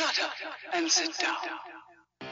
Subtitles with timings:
[0.00, 0.32] Shut up
[0.72, 1.36] and sit down.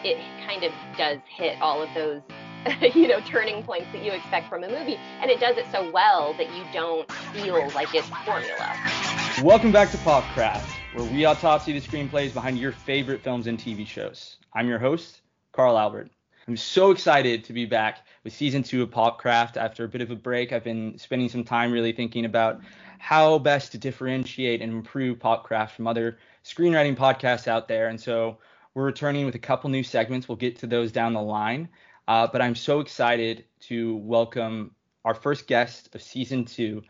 [0.02, 2.22] It kind of does hit all of those,
[2.94, 5.90] you know, turning points that you expect from a movie, and it does it so
[5.90, 8.74] well that you don't feel like it's formula.
[9.42, 13.86] Welcome back to Popcraft, where we autopsy the screenplays behind your favorite films and TV
[13.86, 14.38] shows.
[14.54, 15.20] I'm your host,
[15.52, 16.10] Carl Albert.
[16.46, 20.10] I'm so excited to be back with season two of Popcraft after a bit of
[20.10, 20.54] a break.
[20.54, 22.62] I've been spending some time really thinking about
[22.98, 26.18] how best to differentiate and improve Popcraft from other
[26.48, 27.88] screenwriting podcasts out there.
[27.88, 28.38] And so
[28.74, 30.28] we're returning with a couple new segments.
[30.28, 31.68] We'll get to those down the line.
[32.06, 34.74] Uh, but I'm so excited to welcome
[35.04, 36.82] our first guest of season two,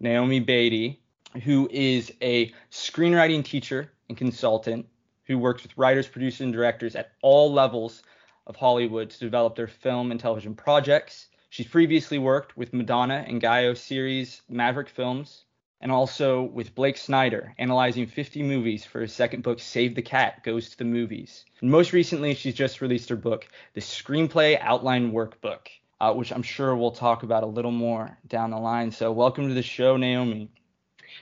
[0.00, 1.00] Naomi Beatty,
[1.44, 4.86] who is a screenwriting teacher and consultant
[5.26, 8.02] who works with writers, producers, and directors at all levels
[8.46, 11.28] of Hollywood to develop their film and television projects.
[11.50, 15.44] She's previously worked with Madonna and Guy Oseary's Maverick Films,
[15.80, 20.42] and also with Blake Snyder, analyzing 50 movies for his second book, Save the Cat
[20.42, 21.44] Goes to the Movies.
[21.60, 25.68] And most recently, she's just released her book, The Screenplay Outline Workbook,
[26.00, 28.90] uh, which I'm sure we'll talk about a little more down the line.
[28.90, 30.50] So, welcome to the show, Naomi.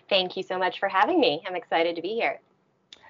[0.09, 1.43] Thank you so much for having me.
[1.47, 2.41] I'm excited to be here.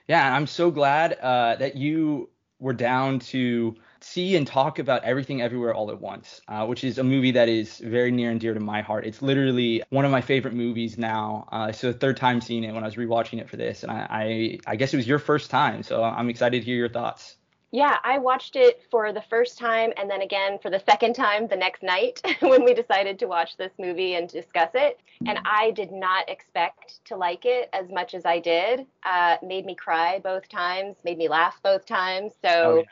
[0.09, 2.28] Yeah, I'm so glad uh, that you
[2.59, 6.98] were down to see and talk about everything everywhere all at once uh, which is
[6.98, 10.11] a movie that is very near and dear to my heart it's literally one of
[10.11, 13.41] my favorite movies now uh, so the third time seeing it when i was rewatching
[13.41, 16.28] it for this and I, I i guess it was your first time so i'm
[16.28, 17.36] excited to hear your thoughts
[17.75, 21.48] yeah, I watched it for the first time and then again for the second time
[21.48, 25.00] the next night when we decided to watch this movie and discuss it.
[25.25, 28.87] And I did not expect to like it as much as I did.
[29.06, 32.34] Uh, made me cry both times, made me laugh both times.
[32.42, 32.83] So oh, yeah.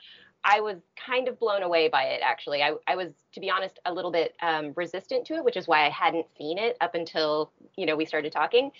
[0.44, 2.62] I was kind of blown away by it, actually.
[2.62, 5.68] I, I was, to be honest, a little bit um, resistant to it, which is
[5.68, 8.72] why I hadn't seen it up until, you know, we started talking.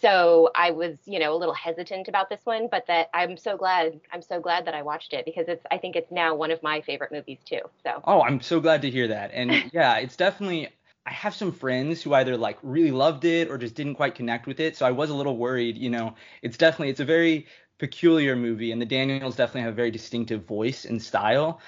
[0.00, 3.56] So I was, you know, a little hesitant about this one, but that I'm so
[3.56, 6.52] glad, I'm so glad that I watched it because it's, I think it's now one
[6.52, 7.60] of my favorite movies too.
[7.82, 8.00] So.
[8.04, 9.32] Oh, I'm so glad to hear that.
[9.34, 10.68] And yeah, it's definitely,
[11.04, 14.46] I have some friends who either like really loved it or just didn't quite connect
[14.46, 14.76] with it.
[14.76, 17.46] So I was a little worried, you know, it's definitely, it's a very
[17.78, 21.60] peculiar movie, and the Daniels definitely have a very distinctive voice and style.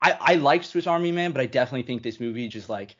[0.00, 2.96] I, I Swiss Army Man, but I definitely think this movie just like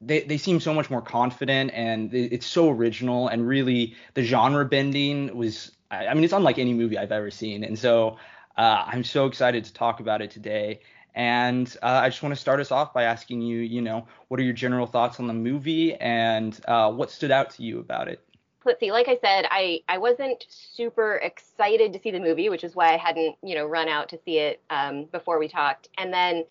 [0.00, 4.64] they, they seem so much more confident and it's so original and really the genre
[4.64, 8.16] bending was I mean it's unlike any movie I've ever seen and so
[8.56, 10.80] uh, I'm so excited to talk about it today
[11.14, 14.40] and uh, I just want to start us off by asking you you know what
[14.40, 18.08] are your general thoughts on the movie and uh, what stood out to you about
[18.08, 18.24] it
[18.64, 22.64] let's see like i said i i wasn't super excited to see the movie which
[22.64, 25.88] is why i hadn't you know run out to see it um, before we talked.
[25.98, 26.44] And then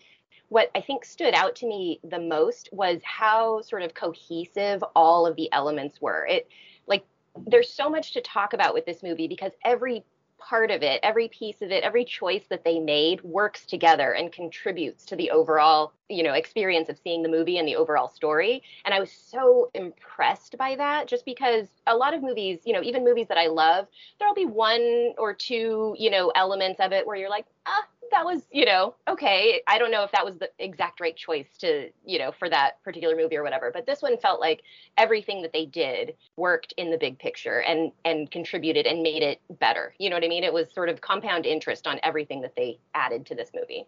[0.48, 5.26] what i think stood out to me the most was how sort of cohesive all
[5.26, 6.26] of the elements were.
[6.26, 6.48] It
[6.86, 7.04] like
[7.46, 10.04] there's so much to talk about with this movie because every
[10.40, 14.32] part of it, every piece of it, every choice that they made works together and
[14.32, 18.62] contributes to the overall, you know, experience of seeing the movie and the overall story.
[18.84, 22.82] And I was so impressed by that just because a lot of movies, you know,
[22.82, 23.86] even movies that I love,
[24.18, 28.24] there'll be one or two, you know, elements of it where you're like, ah, that
[28.24, 29.62] was, you know, okay.
[29.66, 32.82] I don't know if that was the exact right choice to, you know, for that
[32.82, 33.70] particular movie or whatever.
[33.72, 34.62] But this one felt like
[34.96, 39.40] everything that they did worked in the big picture and and contributed and made it
[39.58, 39.94] better.
[39.98, 40.44] You know what I mean?
[40.44, 43.86] It was sort of compound interest on everything that they added to this movie.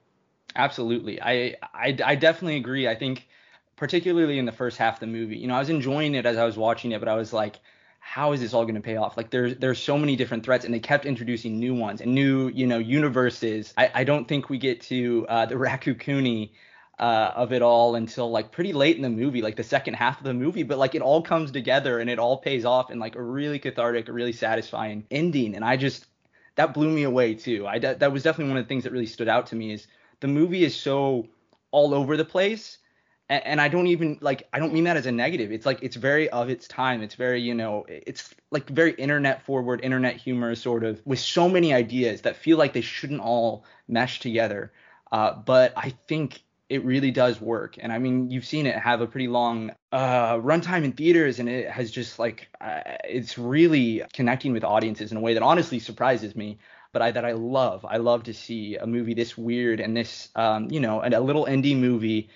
[0.56, 1.20] Absolutely.
[1.20, 2.88] I I, I definitely agree.
[2.88, 3.28] I think
[3.76, 6.36] particularly in the first half of the movie, you know, I was enjoying it as
[6.36, 7.60] I was watching it, but I was like
[8.04, 9.16] how is this all going to pay off?
[9.16, 12.48] Like there's there's so many different threats, and they kept introducing new ones and new
[12.48, 13.72] you know universes.
[13.78, 16.50] I, I don't think we get to uh, the Raccacoonie
[16.98, 20.18] uh, of it all until like pretty late in the movie, like the second half
[20.18, 20.64] of the movie.
[20.64, 23.60] But like it all comes together and it all pays off in like a really
[23.60, 25.54] cathartic, a really satisfying ending.
[25.54, 26.04] And I just
[26.56, 27.68] that blew me away too.
[27.68, 29.86] I that was definitely one of the things that really stood out to me is
[30.20, 31.28] the movie is so
[31.70, 32.78] all over the place
[33.32, 35.50] and, and I don't even like I don't mean that as a negative.
[35.52, 37.02] It's like it's very of its time.
[37.02, 41.48] It's very you know it's like very internet forward, internet humor sort of with so
[41.48, 44.72] many ideas that feel like they shouldn't all mesh together.
[45.10, 47.76] Uh, but I think it really does work.
[47.78, 51.48] And I mean, you've seen it have a pretty long uh, runtime in theaters, and
[51.48, 55.78] it has just like uh, it's really connecting with audiences in a way that honestly
[55.78, 56.58] surprises me.
[56.92, 57.86] But I that I love.
[57.88, 61.20] I love to see a movie this weird and this, um, you know, and a
[61.20, 62.28] little indie movie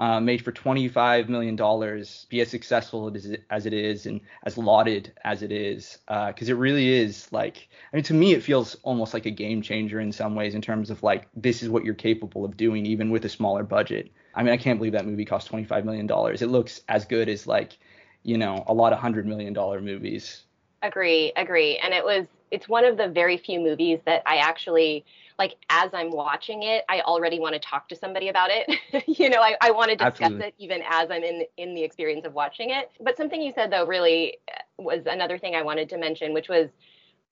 [0.00, 3.14] uh, made for 25 million dollars be as successful
[3.50, 7.68] as it is and as lauded as it is because uh, it really is like
[7.92, 10.60] i mean to me it feels almost like a game changer in some ways in
[10.60, 14.10] terms of like this is what you're capable of doing even with a smaller budget.
[14.34, 16.42] I mean i can't believe that movie cost 25 million dollars.
[16.42, 17.78] It looks as good as like
[18.24, 20.42] you know a lot of hundred million dollar movies.
[20.82, 21.78] Agree agree.
[21.78, 25.04] And it was it's one of the very few movies that I actually
[25.40, 28.70] like as I'm watching it, I already want to talk to somebody about it.
[29.18, 30.46] you know, I, I want to discuss Absolutely.
[30.46, 32.92] it even as I'm in in the experience of watching it.
[33.00, 36.48] But something you said though really uh, was another thing I wanted to mention, which
[36.48, 36.68] was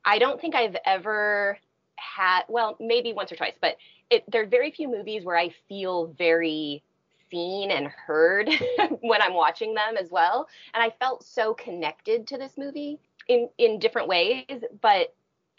[0.04, 1.56] I don't think I've ever
[1.94, 3.76] had well, maybe once or twice, but
[4.10, 6.82] it there are very few movies where I feel very
[7.30, 8.50] seen and heard
[9.00, 10.48] when I'm watching them as well.
[10.74, 12.98] And I felt so connected to this movie
[13.28, 15.14] in in different ways, but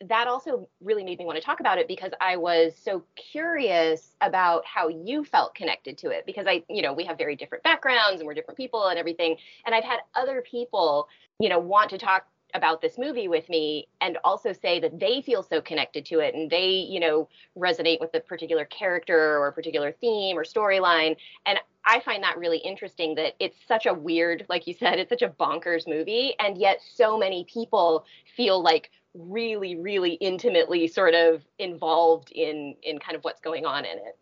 [0.10, 4.15] that also really made me want to talk about it because I was so curious
[4.21, 7.63] about how you felt connected to it because I, you know, we have very different
[7.63, 9.38] backgrounds and we're different people and everything.
[9.65, 11.07] And I've had other people,
[11.39, 12.25] you know, want to talk
[12.56, 16.36] about this movie with me and also say that they feel so connected to it
[16.36, 17.27] and they, you know,
[17.57, 21.16] resonate with a particular character or a particular theme or storyline.
[21.45, 25.09] And I find that really interesting that it's such a weird, like you said, it's
[25.09, 26.33] such a bonkers movie.
[26.39, 33.00] And yet so many people feel like really, really intimately sort of involved in in
[33.00, 34.18] kind of what's going on in it.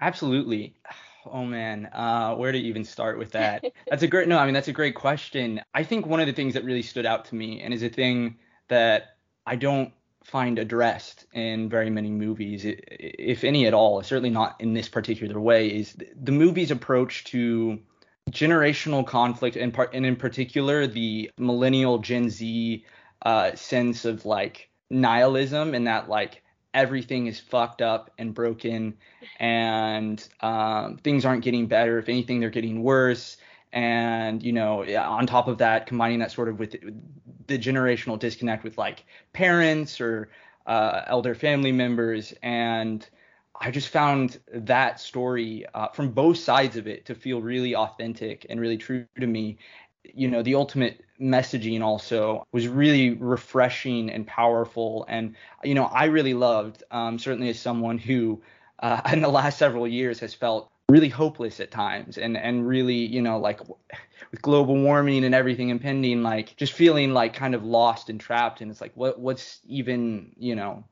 [0.00, 0.74] Absolutely.
[1.24, 3.64] Oh man, uh, where to even start with that?
[3.88, 4.38] That's a great no.
[4.38, 5.60] I mean, that's a great question.
[5.72, 7.88] I think one of the things that really stood out to me, and is a
[7.88, 9.92] thing that I don't
[10.24, 15.40] find addressed in very many movies, if any at all, certainly not in this particular
[15.40, 17.78] way, is the movie's approach to
[18.30, 22.84] generational conflict and, part, and in particular the millennial Gen Z
[23.22, 26.42] uh, sense of like nihilism and that like
[26.74, 28.94] everything is fucked up and broken
[29.38, 31.98] and um, things aren't getting better.
[31.98, 33.36] If anything, they're getting worse.
[33.72, 36.76] And, you know, on top of that, combining that sort of with
[37.52, 40.30] the generational disconnect with like parents or
[40.66, 42.34] uh, elder family members.
[42.42, 43.06] And
[43.60, 48.46] I just found that story uh, from both sides of it to feel really authentic
[48.48, 49.58] and really true to me
[50.14, 56.06] you know the ultimate messaging also was really refreshing and powerful and you know i
[56.06, 58.42] really loved um, certainly as someone who
[58.80, 62.94] uh, in the last several years has felt really hopeless at times and and really
[62.94, 63.60] you know like
[64.30, 68.60] with global warming and everything impending like just feeling like kind of lost and trapped
[68.60, 70.84] and it's like what what's even you know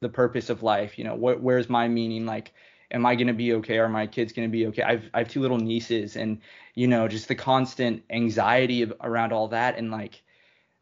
[0.00, 2.52] the purpose of life you know what where's my meaning like
[2.94, 3.78] am I going to be okay?
[3.78, 4.82] Are my kids going to be okay?
[4.82, 6.40] I've I have two little nieces, and
[6.74, 10.22] you know, just the constant anxiety of, around all that, and like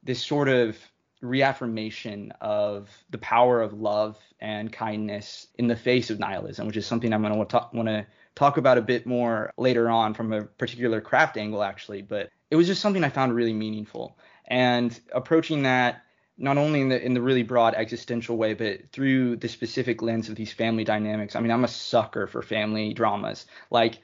[0.02, 0.76] this sort of
[1.20, 6.86] reaffirmation of the power of love and kindness in the face of nihilism, which is
[6.86, 10.42] something I'm going to want to talk about a bit more later on from a
[10.42, 12.02] particular craft angle, actually.
[12.02, 16.02] But it was just something I found really meaningful, and approaching that
[16.38, 20.28] not only in the in the really broad existential way, but through the specific lens
[20.28, 21.36] of these family dynamics.
[21.36, 23.46] I mean, I'm a sucker for family dramas.
[23.70, 24.00] Like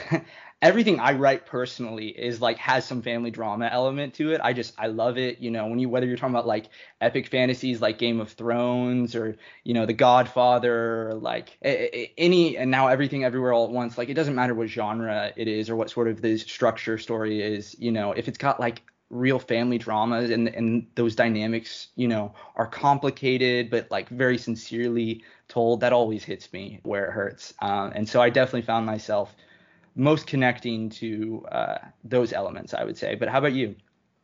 [0.62, 4.40] everything I write personally is like has some family drama element to it.
[4.42, 5.40] I just I love it.
[5.40, 6.66] You know, when you whether you're talking about like
[7.00, 12.70] epic fantasies like Game of Thrones or you know The Godfather or like any and
[12.70, 13.98] now everything everywhere all at once.
[13.98, 17.42] Like it doesn't matter what genre it is or what sort of the structure story
[17.42, 17.76] is.
[17.78, 22.34] You know, if it's got like real family dramas and and those dynamics you know
[22.56, 27.92] are complicated but like very sincerely told that always hits me where it hurts um,
[27.94, 29.36] and so i definitely found myself
[29.94, 33.14] most connecting to uh, those elements i would say.
[33.14, 33.76] But how about you?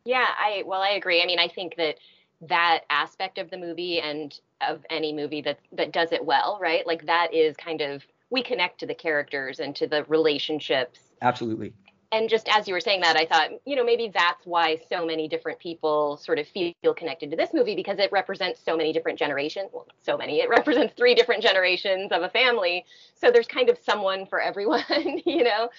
[0.05, 1.21] Yeah i well i agree.
[1.21, 1.95] I mean i think that
[2.41, 6.85] that aspect of the movie and of any movie that that does it well right?
[6.85, 10.99] Like that is kind of we connect to the characters and to the relationships.
[11.21, 11.73] Absolutely
[12.11, 15.05] and just as you were saying that, I thought, you know, maybe that's why so
[15.05, 18.91] many different people sort of feel connected to this movie because it represents so many
[18.91, 19.69] different generations.
[19.71, 20.39] Well, so many.
[20.41, 22.85] It represents three different generations of a family.
[23.13, 24.83] So there's kind of someone for everyone,
[25.25, 25.69] you know.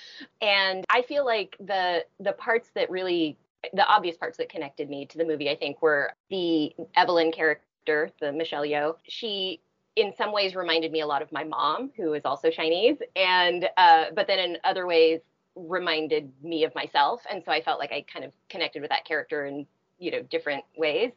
[0.40, 3.36] And I feel like the the parts that really
[3.74, 8.10] the obvious parts that connected me to the movie, I think, were the Evelyn character,
[8.20, 8.96] the Michelle Yeoh.
[9.08, 9.60] She
[9.96, 13.68] in some ways reminded me a lot of my mom, who is also Chinese, and
[13.76, 15.20] uh, but then in other ways
[15.56, 17.22] reminded me of myself.
[17.30, 19.66] And so i felt like i kind of connected with that character in
[19.98, 21.12] you know different ways.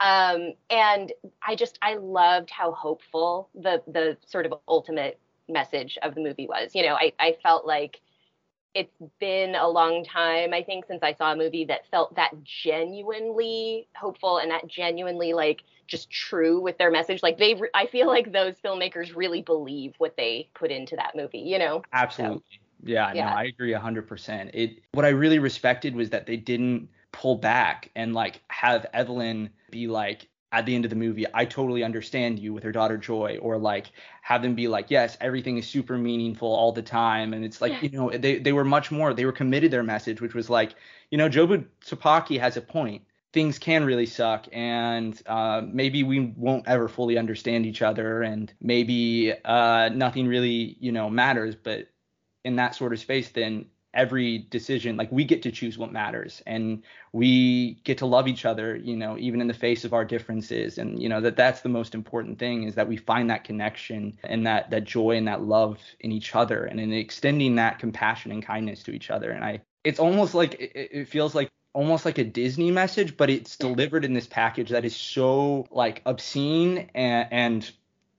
[0.00, 1.12] Um, and
[1.46, 5.18] i just i loved how hopeful the the sort of ultimate
[5.48, 6.74] message of the movie was.
[6.74, 8.00] You know i, I felt like
[8.74, 12.30] it's been a long time i think since i saw a movie that felt that
[12.44, 17.22] genuinely hopeful and that genuinely like just true with their message.
[17.22, 21.38] Like they i feel like those filmmakers really believe what they put into that movie
[21.38, 21.82] you know?
[21.92, 22.42] Absolutely.
[22.50, 22.65] so.
[22.82, 23.30] Yeah, yeah.
[23.30, 24.50] no, I agree 100%.
[24.54, 29.50] It what I really respected was that they didn't pull back and like have Evelyn
[29.70, 32.96] be like at the end of the movie, I totally understand you with her daughter
[32.96, 33.90] Joy, or like
[34.22, 37.34] have them be like, yes, everything is super meaningful all the time.
[37.34, 37.80] And it's like, yeah.
[37.82, 40.74] you know, they, they were much more, they were committed their message, which was like,
[41.10, 43.02] you know, Jobu Tupaki has a point
[43.32, 48.54] things can really suck and uh, maybe we won't ever fully understand each other and
[48.62, 51.86] maybe uh, nothing really you know matters but
[52.46, 56.42] in that sort of space then every decision like we get to choose what matters.
[56.46, 60.04] And we get to love each other you know even in the face of our
[60.04, 60.78] differences.
[60.78, 64.16] And you know that that's the most important thing is that we find that connection
[64.22, 68.30] and that that joy and that love in each other and in extending that compassion
[68.30, 69.30] and kindness to each other.
[69.30, 73.28] And i it's almost like it, it feels like almost like a Disney message, but
[73.28, 77.70] it's delivered in this package that is so like obscene and, and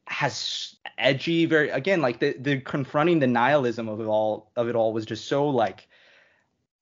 [0.07, 4.75] has edgy very again like the the confronting the nihilism of it all of it
[4.75, 5.87] all was just so like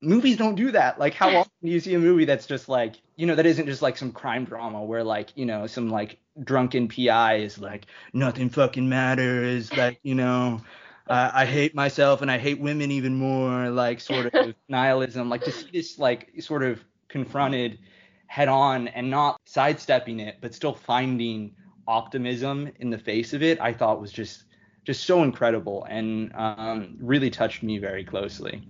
[0.02, 2.96] movies don't do that like how often do you see a movie that's just like
[3.16, 6.18] you know that isn't just like some crime drama where like you know some like
[6.44, 10.62] drunken pi is like nothing fucking matters like you know
[11.08, 15.30] uh, I hate myself and I hate women even more, like sort of nihilism.
[15.30, 17.80] Like to see this like sort of confronted
[18.28, 21.56] head on and not sidestepping it, but still finding
[21.88, 24.46] optimism in the face of it, I thought was just
[24.86, 28.62] just so incredible and um, really touched me very closely.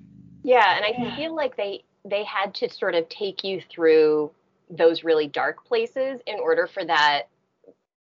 [0.43, 4.31] Yeah, and I feel like they they had to sort of take you through
[4.69, 7.23] those really dark places in order for that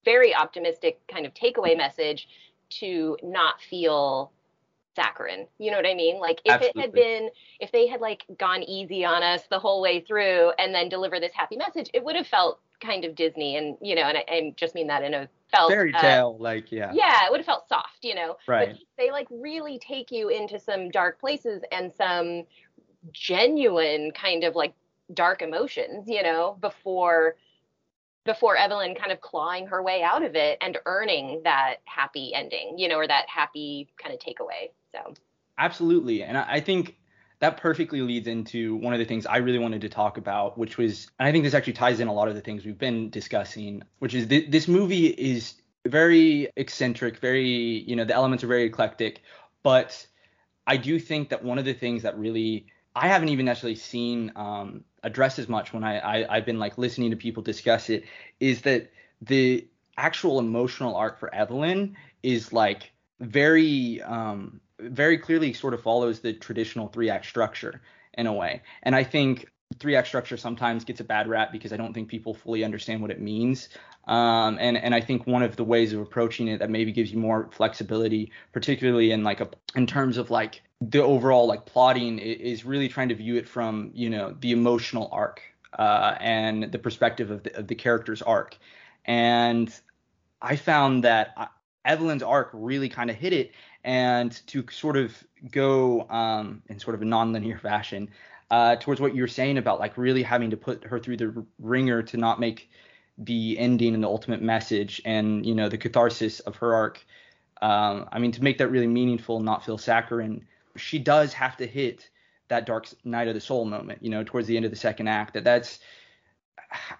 [0.04, 2.28] very optimistic kind of takeaway message
[2.69, 4.33] to not feel
[4.95, 5.47] saccharine.
[5.59, 6.19] You know what I mean?
[6.19, 6.81] Like if Absolutely.
[6.81, 7.31] it had been,
[7.61, 11.21] if they had like gone easy on us the whole way through and then deliver
[11.21, 13.57] this happy message, it would have felt kind of Disney.
[13.57, 16.37] And you know, and I, I just mean that in a felt fairy uh, tale,
[16.39, 16.91] uh, like yeah.
[16.93, 18.37] Yeah, it would have felt soft, you know.
[18.47, 18.71] Right.
[18.71, 22.45] But they like really take you into some dark places and some
[23.13, 24.75] genuine kind of like
[25.15, 27.37] dark emotions, you know, before
[28.25, 32.79] before Evelyn kind of clawing her way out of it and earning that happy ending,
[32.79, 34.71] you know, or that happy kind of takeaway.
[34.95, 35.15] So
[35.59, 36.97] absolutely, and I think
[37.41, 40.79] that perfectly leads into one of the things I really wanted to talk about, which
[40.79, 43.11] was, and I think this actually ties in a lot of the things we've been
[43.11, 45.55] discussing, which is th- this movie is
[45.87, 49.23] very eccentric, very, you know, the elements are very eclectic,
[49.65, 50.07] but
[50.69, 54.33] I do think that one of the things that really I haven't even necessarily seen
[54.37, 58.05] um, addressed as much when I, I have been like listening to people discuss it
[58.39, 65.75] is that the actual emotional arc for Evelyn is like very um very clearly sort
[65.75, 67.81] of follows the traditional three act structure
[68.15, 68.62] in a way.
[68.83, 69.49] And I think
[69.79, 73.01] three act structure sometimes gets a bad rap because I don't think people fully understand
[73.01, 73.69] what it means.
[74.07, 77.12] Um, and and I think one of the ways of approaching it that maybe gives
[77.12, 82.19] you more flexibility, particularly in like a in terms of like the overall like plotting,
[82.19, 85.41] is really trying to view it from you know the emotional arc
[85.79, 88.59] uh, and the perspective of the, of the character's arc.
[89.05, 89.73] And
[90.41, 91.47] I found that uh,
[91.85, 93.53] Evelyn's arc really kind of hit it,
[93.85, 95.12] and to sort of
[95.51, 98.09] go um, in sort of a non-linear fashion
[98.51, 102.03] uh, towards what you're saying about like really having to put her through the ringer
[102.03, 102.71] to not make
[103.19, 107.05] the ending and the ultimate message and you know the catharsis of her arc.
[107.61, 110.45] Um, i mean to make that really meaningful and not feel saccharine
[110.77, 112.11] she does have to hit
[112.49, 115.07] that dark night of the soul moment you know towards the end of the second
[115.07, 115.79] act that that's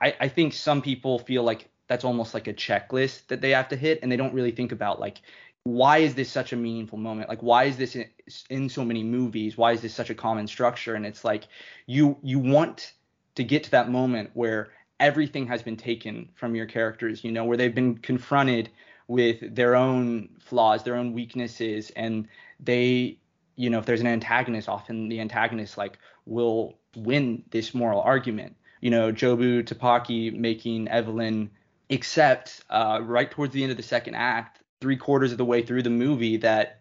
[0.01, 3.69] I, I think some people feel like that's almost like a checklist that they have
[3.69, 5.21] to hit and they don't really think about like
[5.64, 7.28] why is this such a meaningful moment?
[7.28, 8.09] Like why is this in,
[8.50, 9.57] in so many movies?
[9.57, 10.95] Why is this such a common structure?
[10.95, 11.45] And it's like
[11.87, 12.92] you you want
[13.37, 17.45] to get to that moment where everything has been taken from your characters, you know,
[17.45, 18.71] where they've been confronted
[19.09, 22.28] with their own flaws, their own weaknesses, and
[22.61, 23.19] they,
[23.57, 28.57] you know, if there's an antagonist, often the antagonist like will win this moral argument.
[28.81, 31.50] You know, Jobu Tupaki making Evelyn
[31.90, 35.62] accept uh, right towards the end of the second act, three quarters of the way
[35.62, 36.81] through the movie, that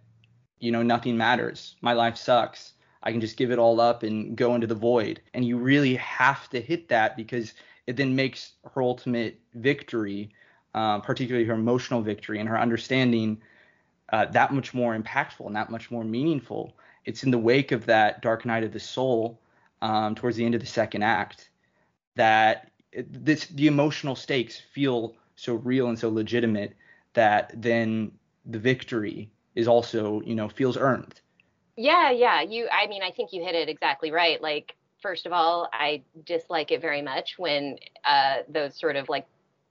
[0.60, 1.76] you know nothing matters.
[1.82, 2.74] My life sucks.
[3.04, 5.22] I can just give it all up and go into the void.
[5.34, 7.54] And you really have to hit that because
[7.88, 10.34] it then makes her ultimate victory,
[10.76, 13.42] uh, particularly her emotional victory and her understanding,
[14.12, 16.76] uh, that much more impactful and that much more meaningful.
[17.06, 19.42] It's in the wake of that dark night of the soul,
[19.82, 21.50] um, towards the end of the second act,
[22.16, 26.76] that this the emotional stakes feel so real and so legitimate
[27.14, 28.12] that then
[28.46, 31.22] the victory is also you know feels earned.
[31.78, 32.42] Yeah, yeah.
[32.42, 34.42] You I mean I think you hit it exactly right.
[34.42, 39.26] Like first of all, I dislike it very much when uh, those sort of like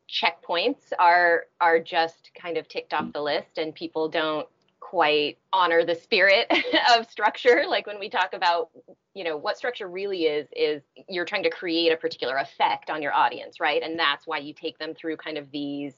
[0.09, 4.49] checkpoints are are just kind of ticked off the list and people don't
[4.81, 6.51] quite honor the spirit
[6.97, 8.71] of structure like when we talk about
[9.15, 13.01] you know what structure really is is you're trying to create a particular effect on
[13.01, 15.95] your audience right and that's why you take them through kind of these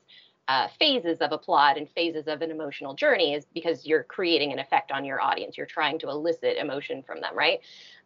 [0.49, 4.53] uh, phases of a plot and phases of an emotional journey is because you're creating
[4.53, 5.57] an effect on your audience.
[5.57, 7.61] You're trying to elicit emotion from them, right?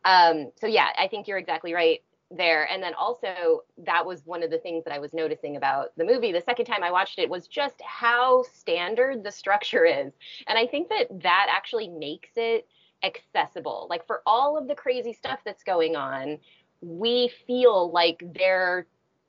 [0.05, 2.03] Um, so yeah, I think you're exactly right.
[2.31, 2.71] there.
[2.71, 6.05] And then also, that was one of the things that I was noticing about the
[6.05, 6.33] movie.
[6.33, 10.13] The second time I watched it was just how standard the structure is.
[10.47, 12.67] And I think that that actually makes it
[13.03, 13.87] accessible.
[13.89, 16.39] Like for all of the crazy stuff that's going on,
[16.81, 18.87] we feel like they're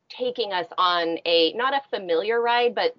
[0.09, 2.95] taking us on a not a familiar ride, but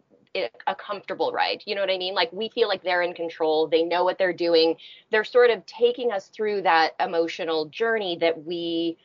[0.67, 1.63] a comfortable ride.
[1.65, 2.15] You know what I mean?
[2.15, 3.67] Like we feel like they're in control.
[3.67, 4.77] They know what they're doing.
[5.11, 8.99] They're sort of taking us through that emotional journey that we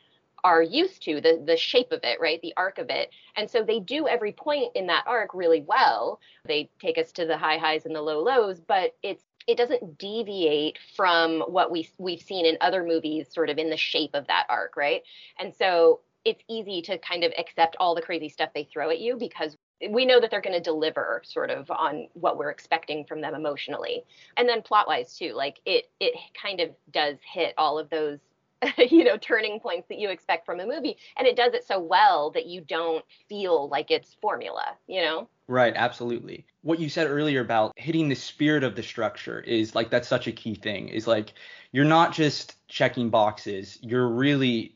[0.44, 2.40] are used to, the the shape of it, right?
[2.42, 3.10] The arc of it.
[3.36, 6.20] And so they do every point in that arc really well.
[6.44, 9.98] They take us to the high highs and the low lows, but it's it doesn't
[9.98, 14.26] deviate from what we we've seen in other movies sort of in the shape of
[14.26, 15.02] that arc, right?
[15.38, 19.00] And so it's easy to kind of accept all the crazy stuff they throw at
[19.00, 19.56] you because
[19.90, 23.34] we know that they're going to deliver sort of on what we're expecting from them
[23.34, 24.04] emotionally.
[24.36, 28.18] And then plot wise too like it it kind of does hit all of those
[28.78, 30.96] you know turning points that you expect from a movie.
[31.18, 35.28] And it does it so well that you don't feel like it's formula you know?
[35.46, 36.46] Right absolutely.
[36.62, 40.26] What you said earlier about hitting the spirit of the structure is like that's such
[40.26, 41.34] a key thing is like
[41.72, 44.73] you're not just checking boxes you're really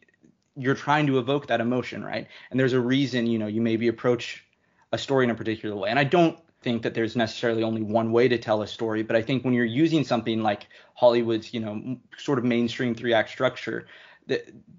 [0.58, 3.88] you're trying to evoke that emotion right and there's a reason you know you maybe
[3.88, 4.44] approach
[4.92, 5.90] a story in a particular way.
[5.90, 9.16] And I don't think that there's necessarily only one way to tell a story, but
[9.16, 13.30] I think when you're using something like Hollywood's, you know, sort of mainstream three act
[13.30, 13.86] structure,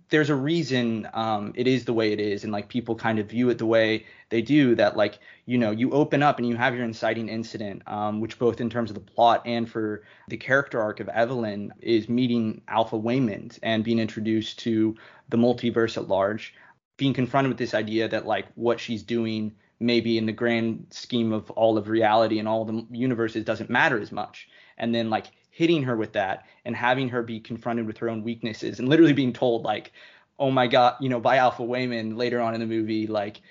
[0.10, 3.30] there's a reason um, it is the way it is, and like people kind of
[3.30, 4.76] view it the way they do.
[4.76, 8.40] That like you know you open up and you have your inciting incident, um, which
[8.40, 12.62] both in terms of the plot and for the character arc of Evelyn is meeting
[12.68, 14.96] Alpha Waymond and being introduced to
[15.30, 16.56] the multiverse at large,
[16.98, 21.32] being confronted with this idea that like what she's doing maybe in the grand scheme
[21.32, 24.50] of all of reality and all the universes doesn't matter as much.
[24.78, 25.28] And then like
[25.60, 29.12] hitting her with that and having her be confronted with her own weaknesses and literally
[29.12, 29.92] being told like,
[30.40, 33.42] oh my god, you know, by Alpha Waymond later on in the movie, like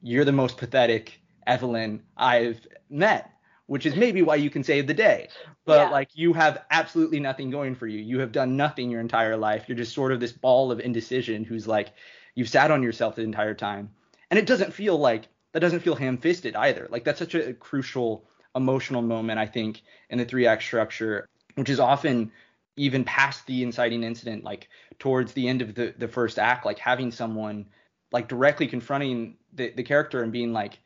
[0.00, 3.28] you're the most pathetic Evelyn I've met.
[3.66, 5.28] Which is maybe why you can save the day.
[5.64, 5.90] But yeah.
[5.90, 8.00] like you have absolutely nothing going for you.
[8.00, 9.64] You have done nothing your entire life.
[9.66, 11.92] You're just sort of this ball of indecision who's like
[12.34, 13.90] you've sat on yourself the entire time.
[14.30, 16.88] And it doesn't feel like that doesn't feel ham-fisted either.
[16.90, 21.70] Like that's such a crucial emotional moment I think in the three act structure, which
[21.70, 22.32] is often
[22.76, 26.78] even past the inciting incident, like towards the end of the the first act, like
[26.78, 27.66] having someone
[28.12, 30.78] like directly confronting the the character and being like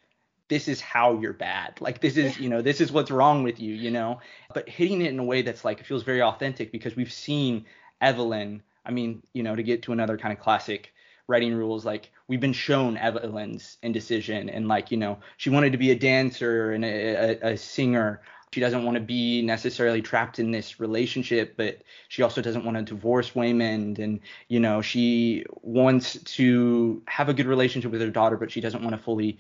[0.48, 1.80] this is how you're bad.
[1.80, 4.20] Like this is, you know, this is what's wrong with you, you know.
[4.54, 7.66] But hitting it in a way that's like it feels very authentic because we've seen
[8.00, 8.62] Evelyn.
[8.84, 10.92] I mean, you know, to get to another kind of classic
[11.28, 15.78] writing rules like we've been shown evelyn's indecision and like you know she wanted to
[15.78, 18.20] be a dancer and a, a, a singer
[18.56, 22.74] she doesn't want to be necessarily trapped in this relationship but she also doesn't want
[22.74, 23.98] to divorce waymond.
[23.98, 28.62] And you know she wants to have a good relationship with her daughter but she
[28.62, 29.38] doesn't want to fully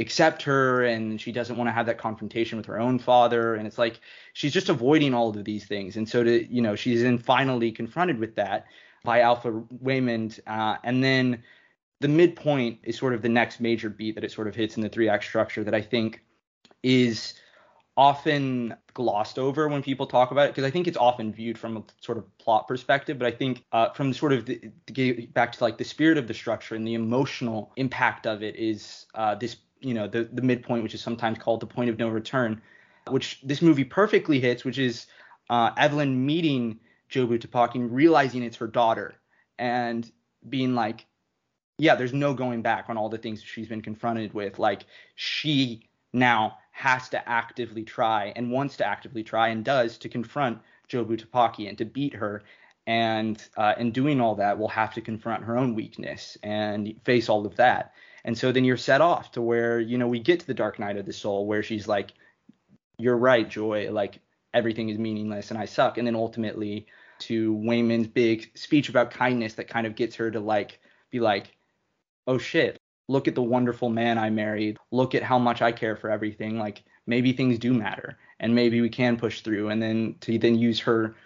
[0.00, 0.84] accept her.
[0.84, 3.54] And she doesn't want to have that confrontation with her own father.
[3.54, 4.00] And it's like
[4.34, 5.96] she's just avoiding all of these things.
[5.96, 8.66] And so to you know she's then finally confronted with that
[9.02, 9.50] by Alpha
[9.82, 10.40] Waymond.
[10.46, 11.42] Uh, and then
[12.00, 14.82] the midpoint is sort of the next major beat that it sort of hits in
[14.82, 16.22] the three act structure that I think
[16.82, 17.32] is
[17.98, 21.76] often glossed over when people talk about it because I think it's often viewed from
[21.76, 25.34] a sort of plot perspective, but I think uh, from sort of the, to get
[25.34, 29.06] back to like the spirit of the structure and the emotional impact of it is
[29.16, 32.08] uh, this you know the the midpoint, which is sometimes called the point of no
[32.08, 32.62] return,
[33.08, 35.08] which this movie perfectly hits, which is
[35.50, 36.78] uh, Evelyn meeting
[37.10, 39.16] Jobu Tupaki, realizing it's her daughter
[39.58, 40.08] and
[40.48, 41.04] being like,
[41.78, 44.60] yeah, there's no going back on all the things she's been confronted with.
[44.60, 50.08] Like she now has to actively try and wants to actively try and does to
[50.08, 52.44] confront Jobu Tupaki and to beat her.
[52.86, 57.28] And uh, in doing all that, will have to confront her own weakness and face
[57.28, 57.94] all of that.
[58.24, 60.78] And so then you're set off to where, you know, we get to the dark
[60.78, 62.12] night of the soul where she's like,
[62.96, 63.90] you're right, Joy.
[63.90, 64.20] Like
[64.54, 65.98] everything is meaningless and I suck.
[65.98, 66.86] And then ultimately
[67.20, 70.78] to Waymond's big speech about kindness that kind of gets her to like
[71.10, 71.56] be like,
[72.28, 74.78] oh shit, look at the wonderful man I married.
[74.90, 76.58] Look at how much I care for everything.
[76.58, 79.70] Like maybe things do matter and maybe we can push through.
[79.70, 81.16] And then to then use her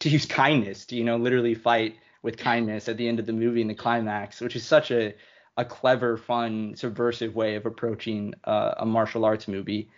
[0.00, 3.32] to use kindness to, you know, literally fight with kindness at the end of the
[3.32, 5.14] movie in the climax, which is such a
[5.56, 9.88] a clever, fun, subversive way of approaching uh, a martial arts movie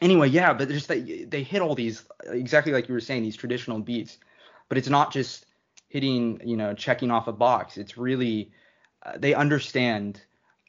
[0.00, 3.36] anyway, yeah, but just they they hit all these exactly like you were saying these
[3.36, 4.18] traditional beats,
[4.68, 5.46] but it's not just
[5.88, 7.76] hitting you know checking off a box.
[7.76, 8.50] It's really
[9.04, 10.20] uh, they understand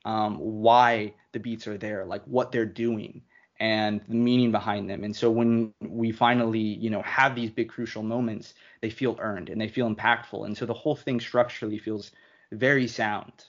[0.06, 3.24] um, why the beats are there, like what they're doing
[3.60, 5.04] and the meaning behind them.
[5.04, 9.50] And so when we finally, you know, have these big crucial moments, they feel earned
[9.50, 10.46] and they feel impactful.
[10.46, 12.12] And so the whole thing structurally feels
[12.52, 13.46] very sound.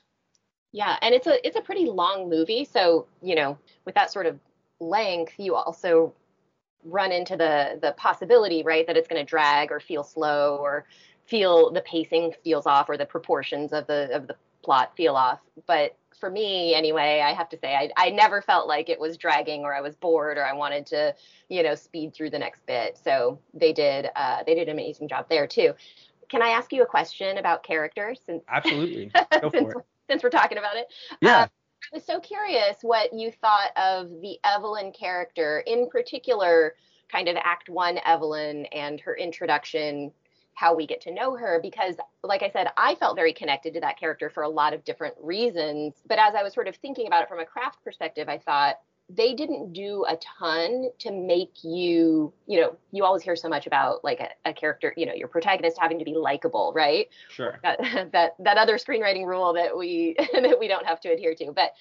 [0.73, 4.27] Yeah, and it's a it's a pretty long movie, so you know, with that sort
[4.27, 4.39] of
[4.79, 6.13] length, you also
[6.85, 10.87] run into the the possibility, right, that it's going to drag or feel slow or
[11.27, 14.37] feel the pacing feels off or the proportions of the of the
[14.67, 15.39] plot feel off.
[15.67, 19.17] But for me anyway, I have to say I, I never felt like it was
[19.17, 21.15] dragging or I was bored or I wanted to,
[21.49, 22.99] you know, speed through the next bit.
[23.03, 25.73] So they did uh, they did an amazing job there too.
[26.29, 28.21] Can I ask you a question about characters?
[28.27, 29.87] Since absolutely, Go since, for it.
[30.11, 30.89] since we're talking about it.
[31.21, 31.43] Yeah.
[31.43, 31.47] Uh,
[31.93, 36.75] I was so curious what you thought of the Evelyn character, in particular,
[37.13, 40.11] kind of Act One Evelyn and her introduction
[40.57, 43.81] how we get to know her because like i said i felt very connected to
[43.81, 45.95] that character for a lot of different reasons.
[46.09, 48.77] But as i was sort of thinking about it from a craft perspective i thought
[49.09, 53.67] they didn't do a ton to make you you know you always hear so much
[53.67, 57.09] about like a, a character you know your protagonist having to be likable right?
[57.29, 57.61] Sure.
[57.63, 61.53] That that, that other screenwriting rule that we that we don't have to adhere to.
[61.53, 61.73] But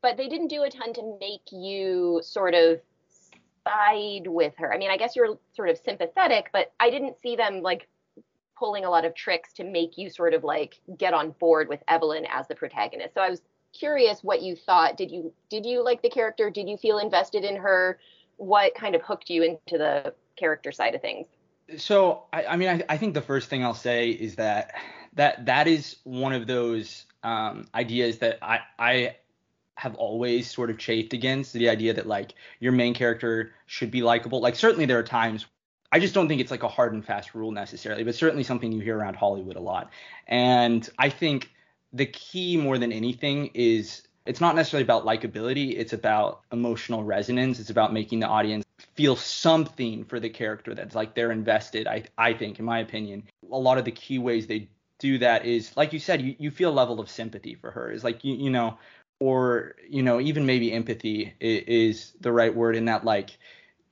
[0.00, 2.80] but they didn't do a ton to make you sort of
[3.64, 4.72] side with her.
[4.72, 7.88] I mean i guess you're sort of sympathetic but i didn't see them like
[8.62, 11.82] pulling a lot of tricks to make you sort of like get on board with
[11.88, 13.12] Evelyn as the protagonist.
[13.12, 14.96] So I was curious what you thought.
[14.96, 16.48] Did you did you like the character?
[16.48, 17.98] Did you feel invested in her?
[18.36, 21.26] What kind of hooked you into the character side of things?
[21.76, 24.74] So I, I mean, I, I, think the first thing I'll say is that
[25.14, 29.16] that that is one of those um, ideas that I I
[29.74, 34.02] have always sort of chafed against the idea that like your main character should be
[34.02, 34.40] likable.
[34.40, 35.46] Like certainly there are times
[35.92, 38.72] I just don't think it's like a hard and fast rule necessarily, but certainly something
[38.72, 39.90] you hear around Hollywood a lot.
[40.26, 41.50] And I think
[41.92, 47.60] the key more than anything is it's not necessarily about likability, it's about emotional resonance.
[47.60, 51.86] It's about making the audience feel something for the character that's like they're invested.
[51.86, 55.44] I I think, in my opinion, a lot of the key ways they do that
[55.44, 57.90] is like you said, you, you feel a level of sympathy for her.
[57.90, 58.78] Is like you you know,
[59.20, 63.36] or you know, even maybe empathy is, is the right word in that like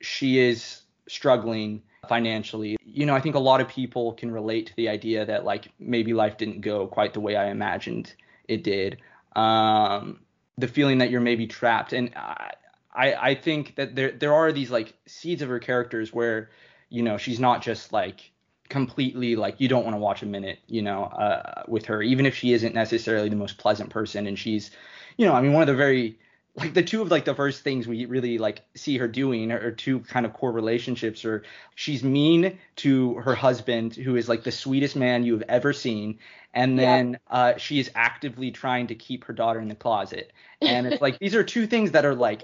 [0.01, 2.77] she is struggling financially.
[2.83, 5.71] You know, I think a lot of people can relate to the idea that like
[5.79, 8.13] maybe life didn't go quite the way I imagined
[8.47, 8.97] it did.
[9.35, 10.21] Um,
[10.57, 12.53] the feeling that you're maybe trapped, and I,
[12.95, 16.49] I think that there there are these like seeds of her characters where,
[16.89, 18.31] you know, she's not just like
[18.67, 22.25] completely like you don't want to watch a minute, you know, uh, with her, even
[22.25, 24.71] if she isn't necessarily the most pleasant person, and she's,
[25.17, 26.17] you know, I mean, one of the very
[26.55, 29.71] like the two of like the first things we really like see her doing are
[29.71, 31.43] two kind of core relationships or
[31.75, 36.19] she's mean to her husband who is like the sweetest man you have ever seen
[36.53, 37.37] and then yeah.
[37.37, 41.17] uh, she is actively trying to keep her daughter in the closet and it's like
[41.19, 42.43] these are two things that are like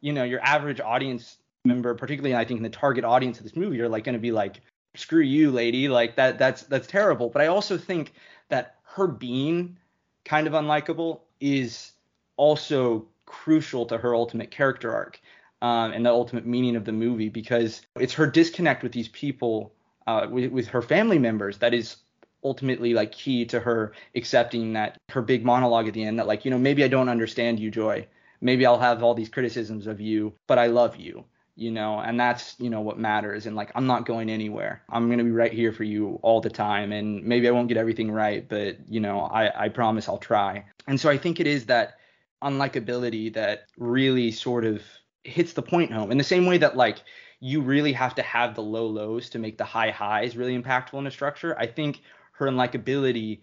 [0.00, 3.56] you know your average audience member particularly i think in the target audience of this
[3.56, 4.60] movie are like going to be like
[4.96, 8.12] screw you lady like that that's that's terrible but i also think
[8.48, 9.76] that her being
[10.24, 11.92] kind of unlikable is
[12.36, 15.20] also crucial to her ultimate character arc
[15.62, 19.72] um, and the ultimate meaning of the movie because it's her disconnect with these people,
[20.06, 21.96] uh, with, with her family members, that is
[22.44, 26.44] ultimately like key to her accepting that her big monologue at the end that like
[26.44, 28.06] you know maybe I don't understand you, Joy.
[28.40, 31.24] Maybe I'll have all these criticisms of you, but I love you
[31.56, 31.98] you know?
[31.98, 34.82] And that's you know what matters and like i'm not going anywhere.
[34.88, 37.68] I'm going to be right here for you all the time and maybe i won't
[37.68, 40.64] get everything right but you know i i promise i'll try.
[40.86, 41.95] And so i think it is that
[42.42, 44.82] unlikability that really sort of
[45.24, 47.02] hits the point home in the same way that like
[47.40, 50.98] you really have to have the low lows to make the high highs really impactful
[50.98, 51.58] in a structure.
[51.58, 52.00] I think
[52.32, 53.40] her unlikability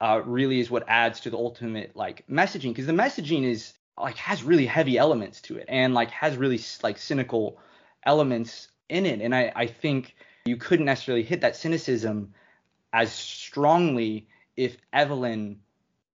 [0.00, 4.16] uh, really is what adds to the ultimate like messaging because the messaging is like
[4.16, 7.58] has really heavy elements to it and like has really like cynical
[8.04, 9.20] elements in it.
[9.20, 12.34] And I, I think you couldn't necessarily hit that cynicism
[12.92, 14.26] as strongly
[14.56, 15.60] if Evelyn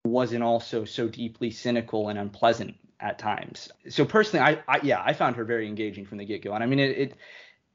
[0.07, 3.69] wasn't also so deeply cynical and unpleasant at times.
[3.89, 6.63] So personally, I, I yeah, I found her very engaging from the get go, and
[6.63, 7.15] I mean it, it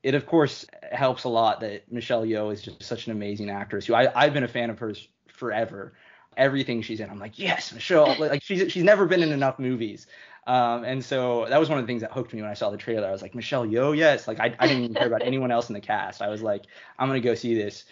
[0.04, 3.86] it of course helps a lot that Michelle Yeoh is just such an amazing actress
[3.86, 5.94] who I, I've been a fan of hers forever.
[6.38, 8.16] Everything she's in, I'm like, yes, Michelle.
[8.18, 10.08] Like she's she's never been in enough movies.
[10.48, 12.72] Um, and so that was one of the things that hooked me when I saw
[12.72, 13.08] the trailer.
[13.08, 14.28] I was like, Michelle Yeoh, yes.
[14.28, 16.22] Like I, I didn't even care about anyone else in the cast.
[16.22, 16.64] I was like,
[16.98, 17.86] I'm gonna go see this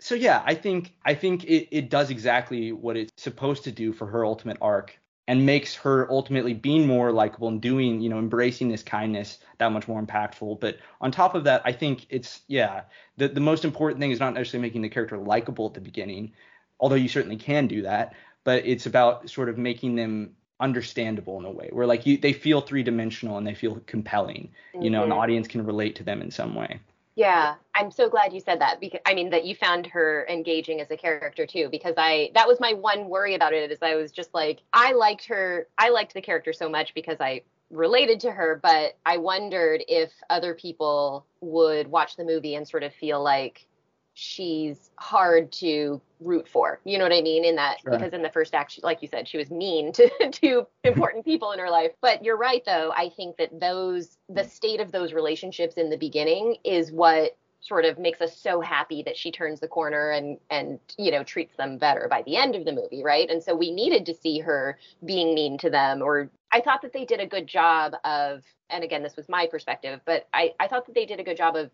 [0.00, 3.92] so yeah, I think I think it, it does exactly what it's supposed to do
[3.92, 8.18] for her ultimate arc and makes her ultimately being more likable and doing, you know,
[8.18, 10.60] embracing this kindness that much more impactful.
[10.60, 12.82] But on top of that, I think it's yeah,
[13.16, 16.32] the the most important thing is not necessarily making the character likable at the beginning,
[16.80, 21.44] although you certainly can do that, but it's about sort of making them understandable in
[21.44, 25.02] a way where like you they feel three dimensional and they feel compelling, you know,
[25.02, 25.12] mm-hmm.
[25.12, 26.80] an audience can relate to them in some way.
[27.16, 30.80] Yeah, I'm so glad you said that because I mean that you found her engaging
[30.80, 33.94] as a character too because I that was my one worry about it is I
[33.94, 38.18] was just like I liked her I liked the character so much because I related
[38.20, 42.92] to her but I wondered if other people would watch the movie and sort of
[42.94, 43.66] feel like
[44.14, 46.80] she's hard to root for.
[46.84, 47.44] You know what I mean?
[47.44, 47.90] In that, sure.
[47.90, 51.52] because in the first act, like you said, she was mean to, to important people
[51.52, 51.92] in her life.
[52.00, 52.92] But you're right, though.
[52.96, 57.84] I think that those, the state of those relationships in the beginning is what sort
[57.86, 61.56] of makes us so happy that she turns the corner and and you know treats
[61.56, 64.38] them better by the end of the movie right and so we needed to see
[64.38, 68.42] her being mean to them or i thought that they did a good job of
[68.68, 71.38] and again this was my perspective but i i thought that they did a good
[71.38, 71.70] job of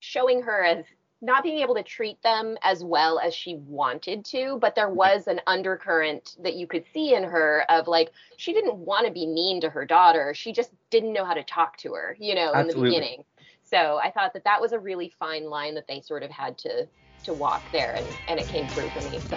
[0.00, 0.84] showing her as
[1.20, 4.96] not being able to treat them as well as she wanted to, but there mm-hmm.
[4.96, 9.12] was an undercurrent that you could see in her of like she didn't want to
[9.12, 10.32] be mean to her daughter.
[10.34, 12.72] She just didn't know how to talk to her, you know, Absolutely.
[12.72, 13.24] in the beginning.
[13.64, 16.56] So I thought that that was a really fine line that they sort of had
[16.58, 16.86] to
[17.24, 19.18] to walk there and and it came through for me.
[19.18, 19.36] So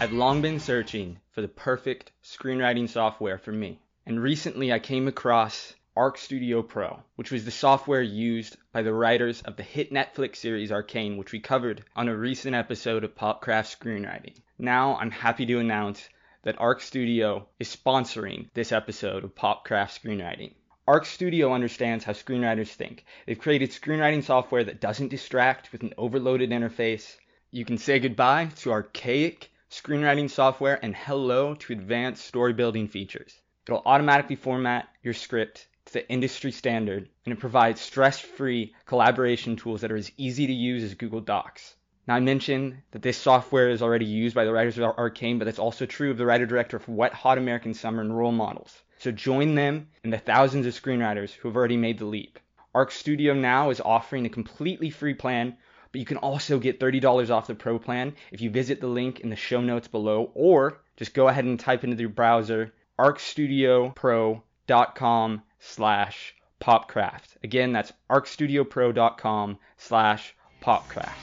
[0.00, 3.80] I've long been searching for the perfect screenwriting software for me.
[4.06, 8.94] And recently I came across Arc Studio Pro, which was the software used by the
[8.94, 13.16] writers of the hit Netflix series Arcane, which we covered on a recent episode of
[13.16, 14.40] Popcraft Screenwriting.
[14.60, 16.08] Now I'm happy to announce
[16.44, 20.52] that Arc Studio is sponsoring this episode of Popcraft Screenwriting.
[20.86, 23.04] Arc Studio understands how screenwriters think.
[23.26, 27.16] They've created screenwriting software that doesn't distract with an overloaded interface.
[27.50, 33.40] You can say goodbye to archaic screenwriting software and hello to advanced story building features.
[33.66, 39.92] It'll automatically format your script the industry standard, and it provides stress-free collaboration tools that
[39.92, 41.74] are as easy to use as Google Docs.
[42.06, 45.44] Now, I mentioned that this software is already used by the writers of Arcane, but
[45.44, 48.82] that's also true of the writer-director for Wet Hot American Summer and Role Models.
[48.98, 52.38] So join them and the thousands of screenwriters who have already made the leap.
[52.74, 55.56] Arc Studio now is offering a completely free plan,
[55.92, 59.20] but you can also get $30 off the pro plan if you visit the link
[59.20, 65.42] in the show notes below, or just go ahead and type into your browser arcstudiopro.com
[65.58, 67.36] slash popcraft.
[67.42, 71.14] Again, that's arcstudiopro.com slash popcraft.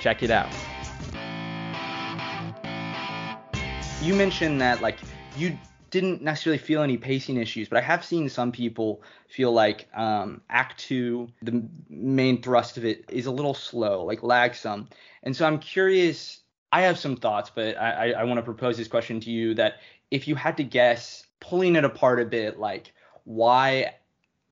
[0.00, 0.52] Check it out.
[4.02, 4.98] You mentioned that like
[5.36, 5.58] you
[5.90, 10.42] didn't necessarily feel any pacing issues, but I have seen some people feel like um,
[10.50, 14.88] Act Two, the main thrust of it, is a little slow, like lag some.
[15.22, 16.40] And so I'm curious.
[16.70, 19.54] I have some thoughts, but I, I, I want to propose this question to you:
[19.54, 19.76] that
[20.10, 22.92] if you had to guess, pulling it apart a bit, like
[23.28, 23.94] why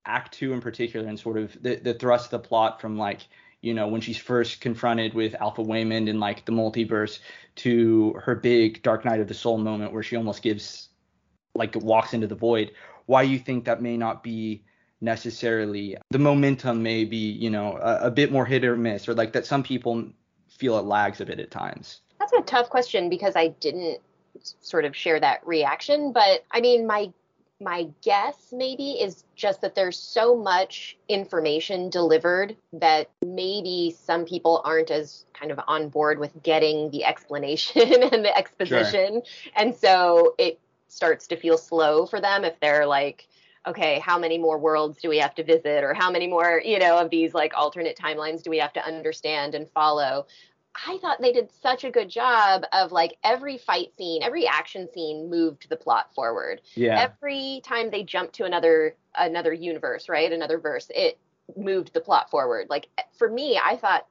[0.05, 3.27] Act Two in particular, and sort of the, the thrust of the plot from like
[3.63, 7.21] you know when she's first confronted with Alpha Waymond and like the multiverse
[7.57, 10.91] to her big Dark Night of the Soul moment where she almost gives
[11.55, 12.71] like walks into the void.
[13.07, 14.63] Why you think that may not be
[15.01, 19.15] necessarily the momentum may be you know a, a bit more hit or miss or
[19.15, 20.07] like that some people
[20.49, 22.03] feel it lags a bit at times.
[22.19, 24.01] That's a tough question because I didn't
[24.61, 27.11] sort of share that reaction, but I mean my
[27.61, 34.61] my guess maybe is just that there's so much information delivered that maybe some people
[34.65, 39.23] aren't as kind of on board with getting the explanation and the exposition.
[39.25, 39.53] Sure.
[39.57, 43.27] And so it starts to feel slow for them if they're like,
[43.67, 46.79] okay, how many more worlds do we have to visit or how many more, you
[46.79, 50.27] know, of these like alternate timelines do we have to understand and follow?
[50.87, 54.89] I thought they did such a good job of like every fight scene, every action
[54.93, 56.61] scene moved the plot forward.
[56.75, 57.01] Yeah.
[57.01, 60.31] Every time they jumped to another another universe, right?
[60.31, 61.19] Another verse, it
[61.57, 62.67] moved the plot forward.
[62.69, 64.07] Like eh, for me, I thought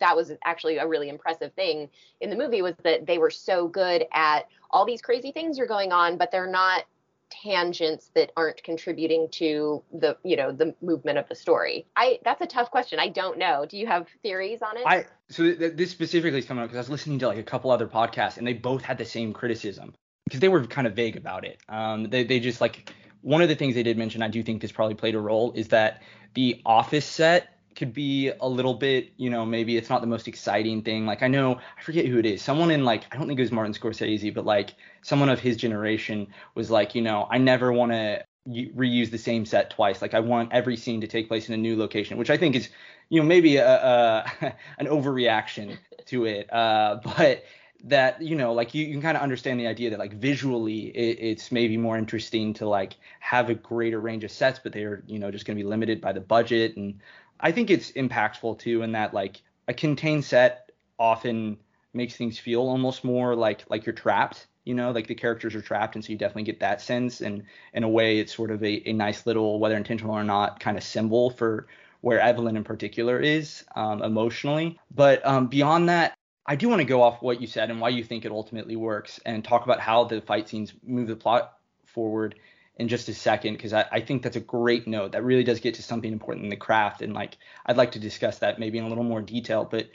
[0.00, 1.88] that was actually a really impressive thing
[2.20, 5.66] in the movie was that they were so good at all these crazy things are
[5.66, 6.84] going on, but they're not
[7.30, 11.86] tangents that aren't contributing to the you know the movement of the story.
[11.96, 12.98] I that's a tough question.
[12.98, 13.66] I don't know.
[13.66, 14.84] Do you have theories on it?
[14.86, 17.42] I so th- this specifically is coming up because i was listening to like a
[17.42, 20.94] couple other podcasts and they both had the same criticism because they were kind of
[20.94, 21.58] vague about it.
[21.68, 24.62] Um they, they just like one of the things they did mention i do think
[24.62, 26.02] this probably played a role is that
[26.34, 30.26] the office set could be a little bit, you know, maybe it's not the most
[30.26, 31.06] exciting thing.
[31.06, 32.42] Like I know, I forget who it is.
[32.42, 35.56] Someone in like, I don't think it was Martin Scorsese, but like someone of his
[35.56, 40.00] generation was like, you know, I never want to reuse the same set twice.
[40.00, 42.56] Like I want every scene to take place in a new location, which I think
[42.56, 42.68] is,
[43.10, 44.24] you know, maybe a, a
[44.78, 46.52] an overreaction to it.
[46.52, 47.44] Uh, but
[47.84, 50.86] that you know like you, you can kind of understand the idea that like visually
[50.88, 55.02] it, it's maybe more interesting to like have a greater range of sets but they're
[55.06, 57.00] you know just going to be limited by the budget and
[57.40, 61.58] I think it's impactful too in that like a contained set often
[61.92, 65.62] makes things feel almost more like like you're trapped you know, like the characters are
[65.62, 67.20] trapped, and so you definitely get that sense.
[67.20, 70.58] And in a way, it's sort of a, a nice little, whether intentional or not,
[70.58, 71.68] kind of symbol for
[72.00, 74.78] where Evelyn in particular is um, emotionally.
[74.92, 76.14] But um, beyond that,
[76.46, 78.74] I do want to go off what you said and why you think it ultimately
[78.74, 82.34] works, and talk about how the fight scenes move the plot forward
[82.76, 85.60] in just a second because I, I, think that's a great note that really does
[85.60, 88.78] get to something important in the craft and like I'd like to discuss that maybe
[88.78, 89.64] in a little more detail.
[89.64, 89.88] But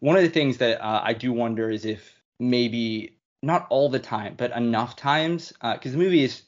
[0.00, 3.98] one of the things that uh, I do wonder is if maybe not all the
[3.98, 6.42] time, but enough times, because uh, the movie is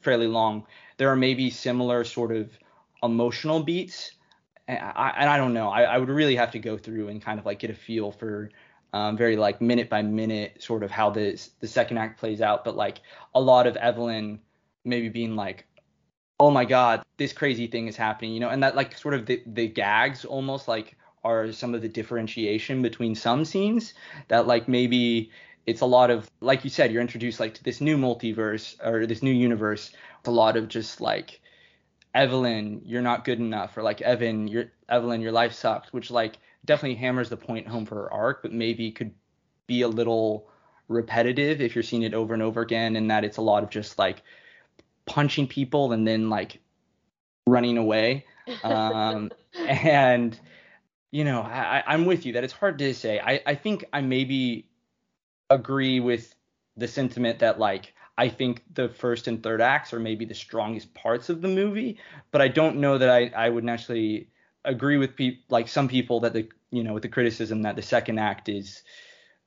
[0.00, 2.50] fairly long, there are maybe similar sort of
[3.02, 4.12] emotional beats.
[4.68, 5.68] And I, and I don't know.
[5.68, 8.10] I, I, would really have to go through and kind of like get a feel
[8.10, 8.50] for
[8.92, 12.64] um, very like minute by minute sort of how this the second act plays out.
[12.64, 12.98] But like
[13.34, 14.40] a lot of Evelyn
[14.86, 15.66] maybe being like,
[16.38, 19.26] oh my god, this crazy thing is happening, you know, and that like sort of
[19.26, 23.94] the the gags almost like are some of the differentiation between some scenes
[24.28, 25.30] that like maybe
[25.66, 29.06] it's a lot of like you said you're introduced like to this new multiverse or
[29.06, 31.40] this new universe it's a lot of just like
[32.14, 36.38] evelyn you're not good enough or like evan you're evelyn your life sucks which like
[36.64, 39.12] definitely hammers the point home for her arc but maybe could
[39.66, 40.48] be a little
[40.88, 43.70] repetitive if you're seeing it over and over again and that it's a lot of
[43.70, 44.22] just like
[45.06, 46.60] punching people and then like
[47.46, 48.24] running away
[48.64, 50.38] um and
[51.16, 53.18] you know, I, I'm with you that it's hard to say.
[53.18, 54.68] I, I think I maybe
[55.48, 56.34] agree with
[56.76, 60.92] the sentiment that like I think the first and third acts are maybe the strongest
[60.94, 61.98] parts of the movie,
[62.32, 64.28] but I don't know that I, I would naturally
[64.64, 67.82] agree with people like some people that the you know with the criticism that the
[67.82, 68.82] second act is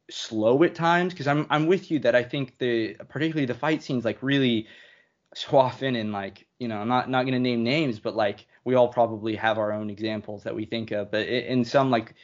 [0.09, 3.83] slow at times because I'm I'm with you that I think the particularly the fight
[3.83, 4.67] scenes like really
[5.35, 8.75] so often in like you know I'm not not gonna name names but like we
[8.75, 11.11] all probably have our own examples that we think of.
[11.11, 12.15] But in some like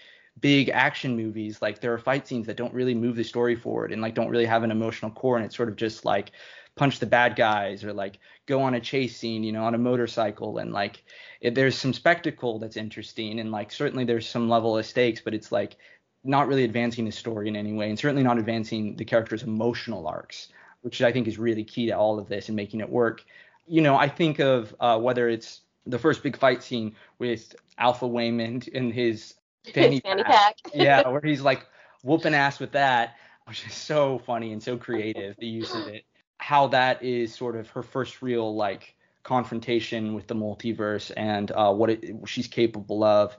[0.41, 3.91] big action movies like there are fight scenes that don't really move the story forward
[3.91, 6.31] and like don't really have an emotional core and it's sort of just like
[6.75, 9.77] punch the bad guys or like go on a chase scene you know on a
[9.77, 10.57] motorcycle.
[10.57, 11.03] And like
[11.41, 15.33] it, there's some spectacle that's interesting and like certainly there's some level of stakes but
[15.33, 15.77] it's like
[16.23, 20.07] not really advancing the story in any way and certainly not advancing the characters emotional
[20.07, 20.49] arcs
[20.86, 23.26] which I think is really key to all of this and making it work.
[23.65, 28.06] You know, I think of uh, whether it's the first big fight scene with Alpha
[28.06, 29.34] Waymond and his
[29.74, 30.62] fanny, fanny pack.
[30.62, 30.71] pack.
[30.76, 31.65] yeah, where he's like
[32.04, 33.15] whooping ass with that,
[33.48, 36.06] which is so funny and so creative, the use of it.
[36.38, 38.93] How that is sort of her first real like
[39.24, 43.36] confrontation with the multiverse and uh, what it, she's capable of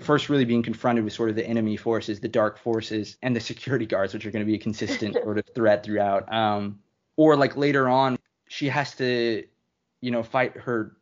[0.00, 3.40] first really being confronted with sort of the enemy forces, the dark forces, and the
[3.40, 6.32] security guards, which are going to be a consistent sort of threat throughout.
[6.32, 6.80] Um,
[7.16, 9.44] or like later on, she has to,
[10.00, 10.96] you know, fight her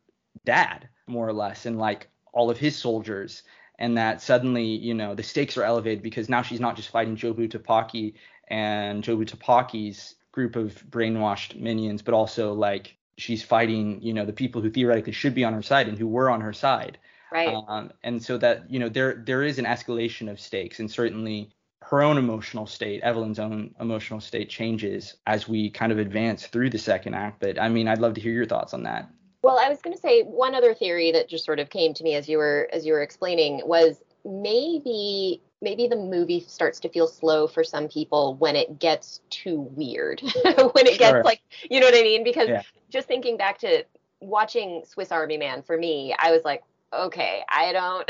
[0.45, 3.43] dad more or less, and like all of his soldiers,
[3.79, 7.15] and that suddenly, you know, the stakes are elevated because now she's not just fighting
[7.15, 8.15] Jobu Tupaki
[8.47, 14.33] and Jobu Tupaki's group of brainwashed minions, but also like she's fighting, you know, the
[14.33, 16.97] people who theoretically should be on her side and who were on her side.
[17.31, 17.55] Right.
[17.67, 21.49] Um, and so that you know there there is an escalation of stakes, and certainly
[21.83, 26.69] her own emotional state, Evelyn's own emotional state changes as we kind of advance through
[26.69, 27.39] the second act.
[27.39, 29.09] But I mean, I'd love to hear your thoughts on that.
[29.41, 32.03] Well, I was going to say one other theory that just sort of came to
[32.03, 36.89] me as you were as you were explaining was maybe maybe the movie starts to
[36.89, 40.21] feel slow for some people when it gets too weird
[40.73, 41.23] when it gets sure.
[41.23, 42.61] like you know what i mean because yeah.
[42.89, 43.83] just thinking back to
[44.19, 46.61] watching swiss army man for me i was like
[46.93, 48.09] okay, I don't,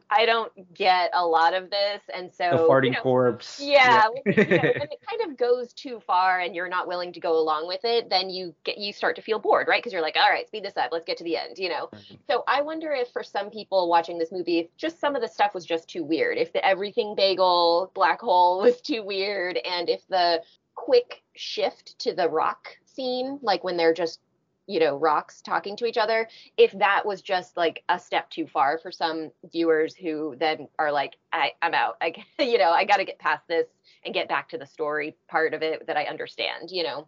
[0.10, 3.60] I don't get a lot of this, and so the farting you know, corpse.
[3.62, 4.32] Yeah, yeah.
[4.36, 7.38] you know, when it kind of goes too far, and you're not willing to go
[7.38, 9.80] along with it, then you get you start to feel bored, right?
[9.80, 11.88] Because you're like, all right, speed this up, let's get to the end, you know.
[11.92, 12.14] Mm-hmm.
[12.28, 15.54] So I wonder if for some people watching this movie, just some of the stuff
[15.54, 16.38] was just too weird.
[16.38, 20.42] If the everything bagel black hole was too weird, and if the
[20.74, 24.20] quick shift to the rock scene, like when they're just
[24.66, 28.46] you know rocks talking to each other if that was just like a step too
[28.46, 31.96] far for some viewers who then are like I, i'm out.
[32.00, 33.66] I you know i got to get past this
[34.04, 37.06] and get back to the story part of it that i understand you know?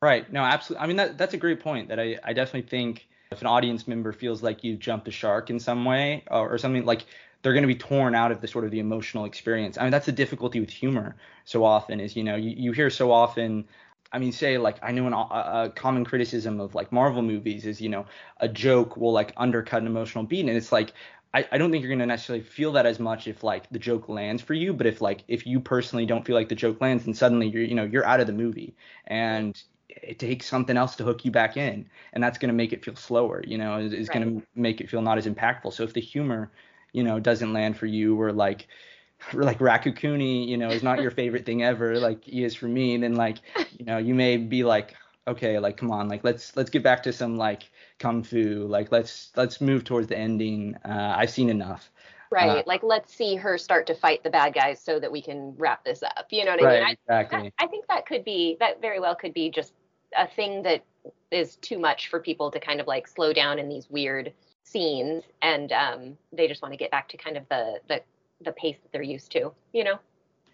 [0.00, 0.30] Right.
[0.32, 3.40] No absolutely i mean that, that's a great point that i, I definitely think if
[3.40, 6.84] an audience member feels like you jumped a shark in some way or, or something
[6.84, 7.04] like
[7.44, 9.76] they're going to be torn out of the sort of the emotional experience.
[9.76, 11.14] I mean, that's the difficulty with humor
[11.44, 13.66] so often is, you know, you, you hear so often
[14.14, 17.66] I mean, say like I know an, a, a, common criticism of like Marvel movies
[17.66, 18.06] is you know
[18.38, 20.92] a joke will like undercut an emotional beat, and it's like
[21.34, 24.08] I, I don't think you're gonna necessarily feel that as much if like the joke
[24.08, 27.04] lands for you, but if like if you personally don't feel like the joke lands,
[27.04, 28.76] then suddenly you're you know you're out of the movie,
[29.08, 32.84] and it takes something else to hook you back in, and that's gonna make it
[32.84, 34.12] feel slower, you know, is, right.
[34.12, 35.72] gonna make it feel not as impactful.
[35.72, 36.52] So if the humor,
[36.92, 38.68] you know, doesn't land for you, or like
[39.32, 42.96] like Raccacoonie, you know, is not your favorite thing ever, like he is for me,
[42.96, 43.38] then like,
[43.78, 44.94] you know, you may be like,
[45.26, 48.92] okay, like come on, like let's let's get back to some like kung fu, like
[48.92, 50.76] let's let's move towards the ending.
[50.84, 51.90] Uh, I've seen enough.
[52.30, 52.58] Right.
[52.58, 55.54] Uh, like let's see her start to fight the bad guys so that we can
[55.56, 56.26] wrap this up.
[56.30, 56.82] You know what I mean?
[56.82, 57.52] I, exactly.
[57.58, 59.72] I, I think that could be that very well could be just
[60.16, 60.84] a thing that
[61.30, 64.32] is too much for people to kind of like slow down in these weird
[64.64, 68.00] scenes and um, they just want to get back to kind of the the
[68.44, 69.98] the pace that they're used to, you know?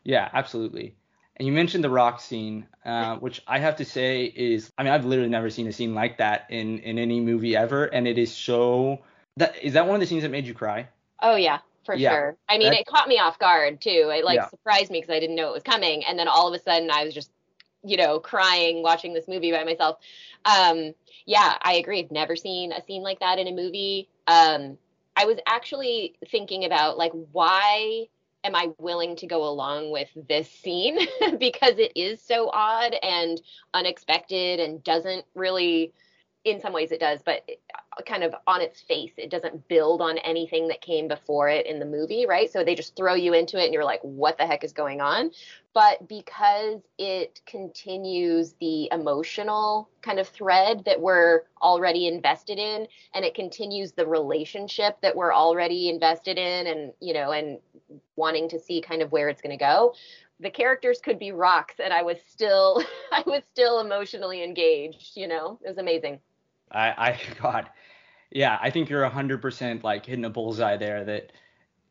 [0.05, 0.97] Yeah, absolutely.
[1.37, 4.93] And you mentioned the rock scene, uh, which I have to say is, I mean,
[4.93, 8.19] I've literally never seen a scene like that in in any movie ever, and it
[8.19, 8.99] is so.
[9.39, 10.89] That is that one of the scenes that made you cry?
[11.23, 12.11] Oh yeah, for yeah.
[12.11, 12.37] sure.
[12.47, 14.13] I mean, it caught me off guard too.
[14.15, 14.49] It like yeah.
[14.49, 16.91] surprised me because I didn't know it was coming, and then all of a sudden
[16.91, 17.31] I was just,
[17.83, 19.97] you know, crying watching this movie by myself.
[20.45, 20.93] Um,
[21.25, 22.01] yeah, I agree.
[22.01, 24.11] I've never seen a scene like that in a movie.
[24.27, 24.77] Um,
[25.21, 28.07] I was actually thinking about like why
[28.43, 30.99] am I willing to go along with this scene?
[31.39, 33.39] Because it is so odd and
[33.75, 35.93] unexpected and doesn't really
[36.45, 40.01] in some ways it does but uh, kind of on its face it doesn't build
[40.01, 42.51] on anything that came before it in the movie right?
[42.51, 45.01] So they just throw you into it and you're like what the heck is going
[45.01, 45.31] on?
[45.73, 53.25] But because it continues the emotional kind of thread that we're already invested in and
[53.25, 57.59] it continues the relationship that we're already invested in and you know and
[58.17, 59.95] wanting to see kind of where it's going to go
[60.41, 62.83] the characters could be rocks and i was still
[63.13, 65.59] i was still emotionally engaged you know?
[65.63, 66.21] It was amazing
[66.71, 67.69] i i god.
[68.31, 71.33] Yeah i think you're 100% like hitting a bullseye there that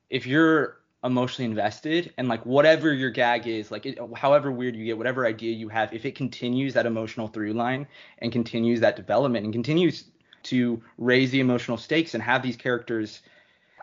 [0.10, 4.84] if you're emotionally invested and like whatever your gag is like it, however weird you
[4.84, 8.98] get whatever idea you have if it continues that emotional through line and continues that
[8.98, 10.06] development and continues
[10.44, 13.22] to raise the emotional stakes and have these characters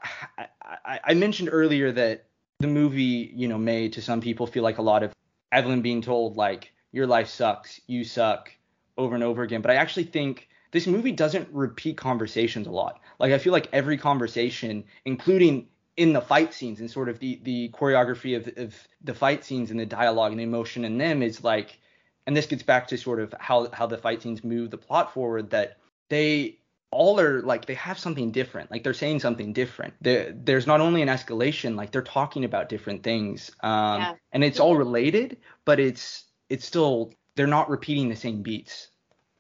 [0.39, 0.47] I,
[0.85, 2.27] I, I mentioned earlier that
[2.59, 5.13] the movie you know made to some people feel like a lot of
[5.53, 8.51] evelyn being told like your life sucks you suck
[8.99, 13.01] over and over again but i actually think this movie doesn't repeat conversations a lot.
[13.19, 17.41] Like i feel like every conversation including in the fight scenes and sort of the
[17.43, 21.23] the choreography of, of the fight scenes and the dialogue and the emotion in them
[21.23, 21.79] is like
[22.27, 25.15] and this gets back to sort of how how the fight scenes move the plot
[25.15, 25.79] forward that
[26.11, 26.59] they
[26.91, 28.71] all are like they have something different.
[28.71, 29.95] Like they're saying something different.
[30.01, 34.15] There, there's not only an escalation like they're talking about different things um, yeah.
[34.33, 38.89] and it's all related but it's it's still they're not repeating the same beats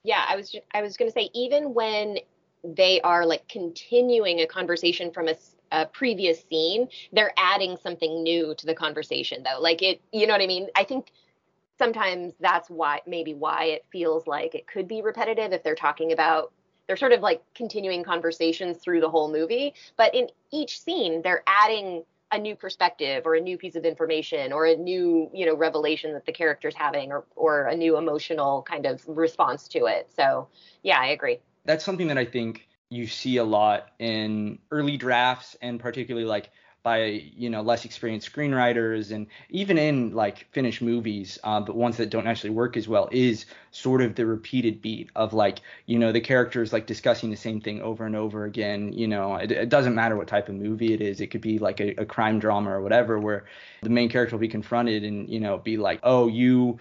[0.06, 2.18] yeah i was i was going to say even when
[2.64, 5.34] they are like continuing a conversation from a
[5.72, 9.60] a previous scene, they're adding something new to the conversation though.
[9.60, 10.68] Like it, you know what I mean?
[10.76, 11.12] I think
[11.78, 16.12] sometimes that's why maybe why it feels like it could be repetitive if they're talking
[16.12, 16.52] about
[16.86, 21.42] they're sort of like continuing conversations through the whole movie, but in each scene they're
[21.46, 25.54] adding a new perspective or a new piece of information or a new, you know,
[25.54, 30.10] revelation that the character's having or or a new emotional kind of response to it.
[30.14, 30.48] So,
[30.82, 31.38] yeah, I agree.
[31.64, 36.50] That's something that I think you see a lot in early drafts and particularly like
[36.86, 41.96] by you know less experienced screenwriters and even in like finished movies uh, but ones
[41.96, 45.98] that don't actually work as well is sort of the repeated beat of like you
[45.98, 49.50] know the characters like discussing the same thing over and over again you know it,
[49.50, 52.06] it doesn't matter what type of movie it is it could be like a, a
[52.06, 53.46] crime drama or whatever where
[53.82, 56.78] the main character will be confronted and you know be like oh you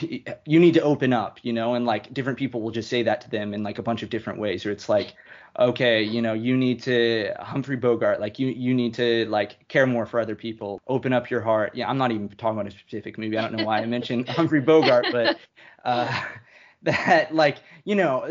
[0.00, 3.20] you need to open up, you know, and like different people will just say that
[3.22, 4.66] to them in like a bunch of different ways.
[4.66, 5.14] Or it's like,
[5.58, 9.86] okay, you know, you need to Humphrey Bogart, like you you need to like care
[9.86, 11.74] more for other people, open up your heart.
[11.74, 13.38] Yeah, I'm not even talking about a specific movie.
[13.38, 15.38] I don't know why I mentioned Humphrey Bogart, but
[15.84, 16.22] uh,
[16.82, 18.24] that like you know,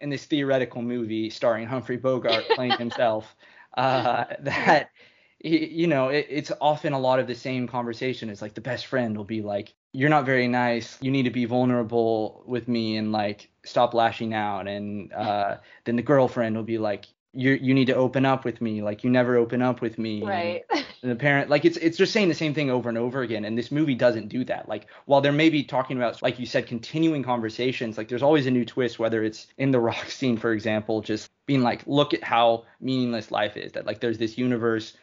[0.00, 3.34] in this theoretical movie starring Humphrey Bogart playing himself,
[3.76, 4.90] uh, that
[5.40, 8.28] you know, it, it's often a lot of the same conversation.
[8.28, 10.98] It's like the best friend will be like, "You're not very nice.
[11.00, 15.96] You need to be vulnerable with me and like stop lashing out." And uh, then
[15.96, 18.82] the girlfriend will be like, "You you need to open up with me.
[18.82, 20.64] Like you never open up with me." Right.
[20.70, 23.22] And, and the parent, like it's it's just saying the same thing over and over
[23.22, 23.44] again.
[23.44, 24.68] And this movie doesn't do that.
[24.68, 28.50] Like while they're maybe talking about, like you said, continuing conversations, like there's always a
[28.50, 28.98] new twist.
[28.98, 33.30] Whether it's in the rock scene, for example, just being like, "Look at how meaningless
[33.30, 33.70] life is.
[33.70, 34.94] That like there's this universe."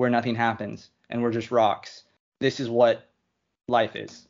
[0.00, 2.04] Where nothing happens and we're just rocks.
[2.38, 3.10] This is what
[3.68, 4.26] life is,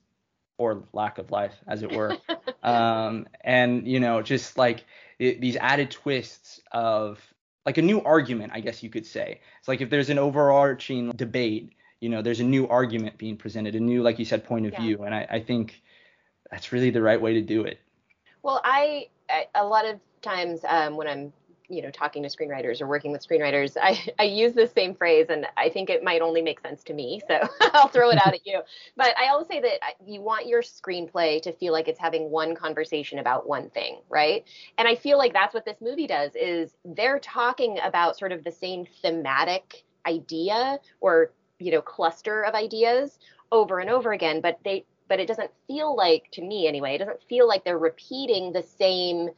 [0.59, 2.17] or lack of life, as it were.
[2.65, 4.85] um, and you know, just like
[5.21, 7.21] it, these added twists of
[7.65, 9.41] like a new argument, I guess you could say.
[9.61, 13.77] It's like if there's an overarching debate, you know, there's a new argument being presented,
[13.77, 14.81] a new, like you said, point of yeah.
[14.81, 15.81] view, and I, I think
[16.51, 17.79] that's really the right way to do it.
[18.43, 21.33] Well, I, I a lot of times um, when I'm
[21.71, 25.27] you know talking to screenwriters or working with screenwriters i i use the same phrase
[25.31, 27.41] and i think it might only make sense to me so
[27.73, 28.61] i'll throw it out at you.
[28.97, 32.55] But i always say that you want your screenplay to feel like it's having one
[32.55, 34.45] conversation about one thing right?
[34.79, 38.45] And i feel like that's what this movie does is they're talking about sort of
[38.45, 43.19] the same thematic idea or you know cluster of ideas
[43.53, 46.99] over and over again but they but it doesn't feel like to me anyway it
[46.99, 49.29] doesn't feel like they're repeating the same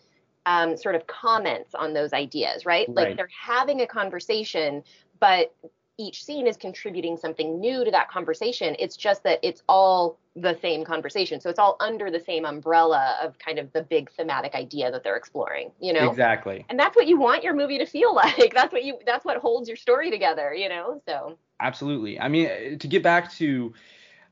[0.47, 2.89] um, sort of comments on those ideas, right?
[2.89, 2.97] right?
[2.97, 4.83] Like they're having a conversation,
[5.21, 5.55] but
[5.99, 8.75] each scene is contributing something new to that conversation.
[8.79, 11.41] It's just that it's all the same conversation.
[11.41, 15.05] So it's all under the same umbrella of kind of the big thematic idea that
[15.05, 16.09] they're exploring, you know?
[16.09, 16.65] Exactly.
[16.71, 18.55] And that's what you want your movie to feel like.
[18.55, 21.03] That's what you that's what holds your story together, you know?
[21.07, 22.19] So Absolutely.
[22.19, 23.75] I mean, to get back to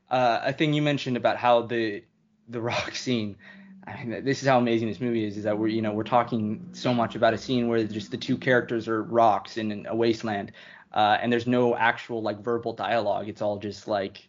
[0.09, 2.03] uh, a thing you mentioned about how the
[2.49, 3.37] the rock scene
[3.87, 5.37] I mean, this is how amazing this movie is.
[5.37, 8.17] Is that we're you know we're talking so much about a scene where just the
[8.17, 10.51] two characters are rocks in a wasteland,
[10.93, 13.27] uh, and there's no actual like verbal dialogue.
[13.27, 14.27] It's all just like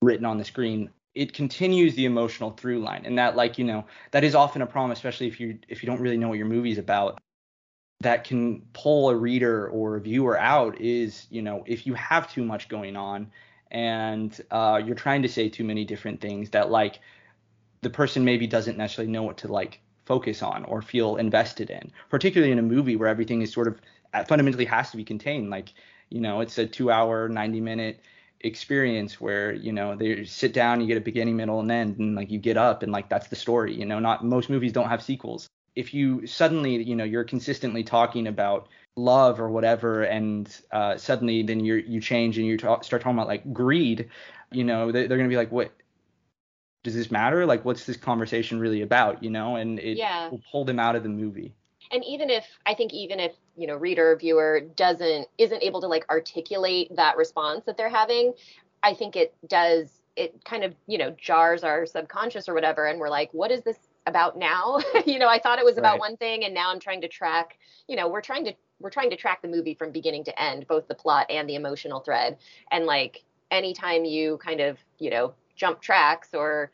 [0.00, 0.90] written on the screen.
[1.14, 4.66] It continues the emotional through line, and that like you know that is often a
[4.66, 7.18] problem, especially if you if you don't really know what your movie's about.
[8.02, 12.32] That can pull a reader or a viewer out is you know if you have
[12.32, 13.30] too much going on
[13.70, 17.00] and uh, you're trying to say too many different things that like
[17.82, 21.92] the person maybe doesn't necessarily know what to like focus on or feel invested in,
[22.08, 23.80] particularly in a movie where everything is sort of
[24.12, 25.50] uh, fundamentally has to be contained.
[25.50, 25.72] Like,
[26.08, 28.00] you know, it's a two hour, 90 minute
[28.40, 32.14] experience where, you know, they sit down, you get a beginning, middle, and end, and
[32.16, 33.74] like you get up and like that's the story.
[33.74, 35.48] You know, not most movies don't have sequels.
[35.76, 41.42] If you suddenly, you know, you're consistently talking about love or whatever, and uh, suddenly
[41.42, 44.10] then you you change and you talk, start talking about like greed,
[44.50, 45.72] you know, they're gonna be like, what?
[46.82, 47.44] Does this matter?
[47.46, 49.22] Like, what's this conversation really about?
[49.22, 50.28] You know, and it yeah.
[50.28, 51.54] will pull them out of the movie.
[51.92, 55.80] And even if I think even if you know reader or viewer doesn't isn't able
[55.80, 58.32] to like articulate that response that they're having,
[58.82, 62.98] I think it does it kind of you know jars our subconscious or whatever, and
[63.00, 63.76] we're like, what is this
[64.06, 64.78] about now?
[65.06, 66.00] you know, I thought it was about Right.
[66.00, 67.58] one thing, and now I'm trying to track.
[67.88, 70.66] You know, we're trying to we're trying to track the movie from beginning to end,
[70.66, 72.38] both the plot and the emotional thread.
[72.70, 76.72] And like anytime you kind of you know jump tracks or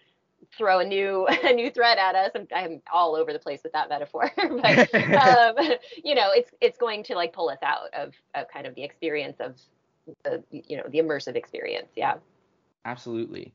[0.57, 2.30] throw a new a new thread at us.
[2.34, 5.57] I'm, I'm all over the place with that metaphor but um,
[6.05, 8.84] you know it's it's going to like pull us out of, of kind of the
[8.84, 9.57] experience of
[10.22, 11.89] the you know the immersive experience.
[11.97, 12.14] Yeah.
[12.84, 13.53] Absolutely.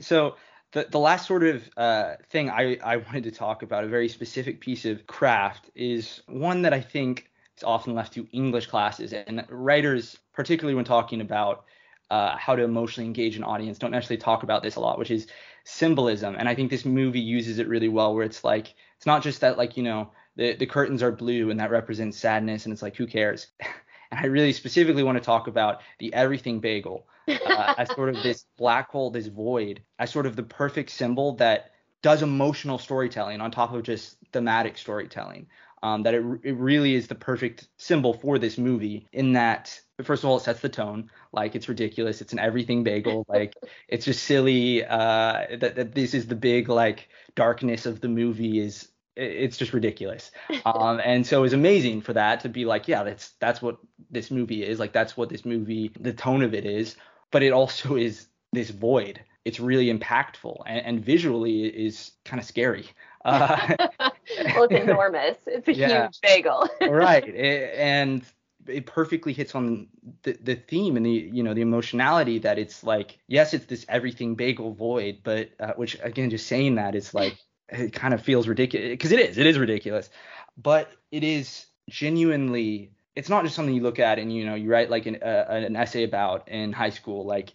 [0.00, 0.36] So
[0.72, 4.08] the the last sort of uh, thing I I wanted to talk about, a very
[4.08, 9.14] specific piece of craft, is one that I think is often left to English classes
[9.14, 11.64] and writers, particularly when talking about
[12.10, 15.10] uh, how to emotionally engage an audience, don't necessarily talk about this a lot, which
[15.10, 15.26] is
[15.64, 16.36] symbolism.
[16.38, 19.40] And I think this movie uses it really well, where it's like it's not just
[19.40, 22.82] that like you know the the curtains are blue and that represents sadness, and it's
[22.82, 23.48] like who cares.
[24.10, 28.22] And I really specifically want to talk about the everything bagel uh, as sort of
[28.22, 33.40] this black hole, this void, as sort of the perfect symbol that does emotional storytelling
[33.40, 35.46] on top of just thematic storytelling.
[35.84, 40.24] Um, that it, it really is the perfect symbol for this movie in that first
[40.24, 41.10] of all it sets the tone.
[41.30, 42.22] Like it's ridiculous.
[42.22, 43.26] It's an everything bagel.
[43.34, 43.52] Like
[43.86, 48.60] it's just silly uh, that, that this is the big like darkness of the movie
[48.60, 50.30] is it's just ridiculous.
[50.64, 53.76] Um, and so it's amazing for that to be like yeah that's that's what
[54.10, 54.78] this movie is.
[54.78, 56.96] Like that's what this movie the tone of it is.
[57.30, 59.20] But it also is this void.
[59.44, 62.86] It's really impactful and, and visually is kind of scary.
[63.26, 64.10] Uh,
[64.54, 65.36] well it's enormous.
[65.46, 66.04] It's a Yeah.
[66.04, 66.68] huge bagel.
[66.80, 67.26] Right.
[67.26, 68.24] It, and
[68.66, 69.88] it perfectly hits on
[70.22, 73.84] the, the theme and the you know the emotionality that it's like yes it's this
[73.90, 77.36] everything bagel void but uh, which again just saying that is like
[77.68, 80.10] it kind of feels ridiculous because it is it is ridiculous.
[80.56, 84.70] But it is genuinely it's not just something you look at and you know you
[84.70, 87.24] write like an uh, an essay about in high school.
[87.24, 87.52] Like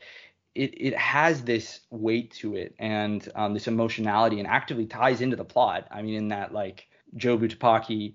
[0.59, 5.35] it it has this weight to it and um, this emotionality and actively ties into
[5.35, 6.87] the plot i mean in that like
[7.17, 8.13] Jobu Tupaki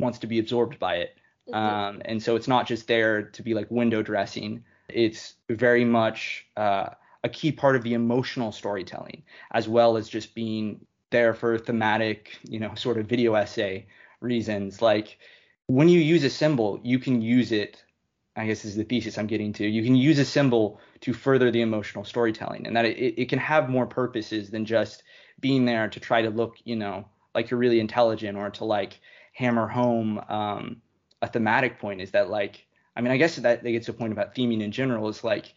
[0.00, 1.16] wants to be absorbed by it
[1.52, 4.64] um, and so it's not just there to be like window dressing.
[4.88, 6.90] It's very much uh,
[7.22, 9.22] a key part of the emotional storytelling,
[9.52, 13.86] as well as just being there for thematic, you know, sort of video essay
[14.20, 14.80] reasons.
[14.80, 15.18] Like
[15.66, 17.83] when you use a symbol, you can use it.
[18.36, 19.66] I guess is the thesis I'm getting to.
[19.66, 23.38] You can use a symbol to further the emotional storytelling, and that it, it can
[23.38, 25.02] have more purposes than just
[25.40, 29.00] being there to try to look, you know, like you're really intelligent or to like
[29.34, 30.80] hammer home um,
[31.22, 32.64] a thematic point is that like
[32.94, 35.24] I mean I guess that that gets to a point about theming in general is
[35.24, 35.52] like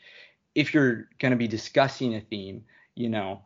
[0.56, 2.66] if you're going to be discussing a theme,
[2.96, 3.42] you know,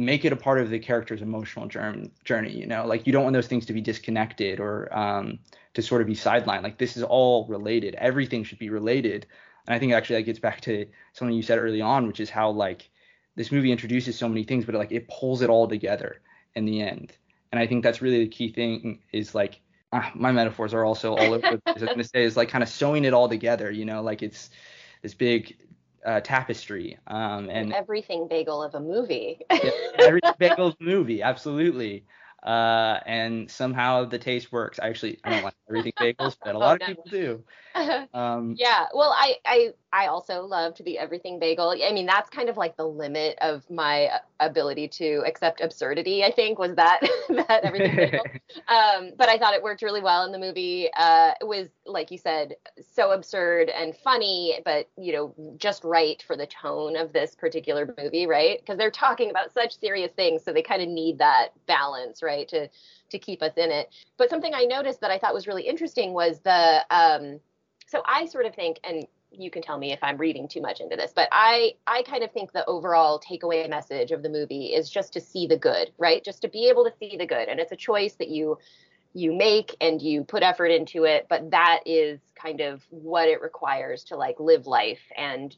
[0.00, 2.86] make it a part of the character's emotional journey, you know?
[2.86, 5.38] Like you don't want those things to be disconnected or um,
[5.74, 6.62] to sort of be sidelined.
[6.62, 7.94] Like this is all related.
[7.96, 9.26] Everything should be related.
[9.66, 12.30] And i think actually that gets back to something you said early on which is
[12.30, 12.90] how like
[13.36, 16.20] this movie introduces so many things but like it pulls it all together
[16.54, 17.12] in the end.
[17.52, 19.60] And i think that's really the key thing is like
[19.92, 22.62] uh, my metaphors are also all over i was going to say is like kind
[22.62, 24.02] of sewing it all together you know?
[24.02, 24.50] Like it's
[25.02, 25.56] this big
[26.04, 29.40] uh, tapestry um, and everything bagel of a movie.
[29.50, 32.04] yeah, everything bagel of a movie, absolutely.
[32.42, 34.78] Uh, and somehow the taste works.
[34.78, 36.86] I Actually, I don't like everything bagels, but a lot oh, of no.
[36.86, 37.44] people do.
[38.12, 41.70] Um, yeah, well, I, I I also loved the everything bagel.
[41.70, 46.22] I mean, that's kind of like the limit of my ability to accept absurdity.
[46.22, 48.24] I think was that that everything bagel.
[48.66, 50.88] Um, but I thought it worked really well in the movie.
[50.96, 52.56] Uh, it was like you said,
[52.92, 57.94] so absurd and funny, but you know, just right for the tone of this particular
[57.96, 58.58] movie, right?
[58.58, 62.48] Because they're talking about such serious things, so they kind of need that balance, right?
[62.48, 62.68] To
[63.10, 63.88] to keep us in it.
[64.16, 67.40] But something I noticed that I thought was really interesting was the um,
[67.86, 70.80] so I sort of think, and you can tell me if I'm reading too much
[70.80, 74.66] into this, but I I kind of think the overall takeaway message of the movie
[74.66, 76.24] is just to see the good, right?
[76.24, 78.58] Just to be able to see the good, and it's a choice that you
[79.12, 83.40] you make and you put effort into it, but that is kind of what it
[83.40, 85.56] requires to like live life and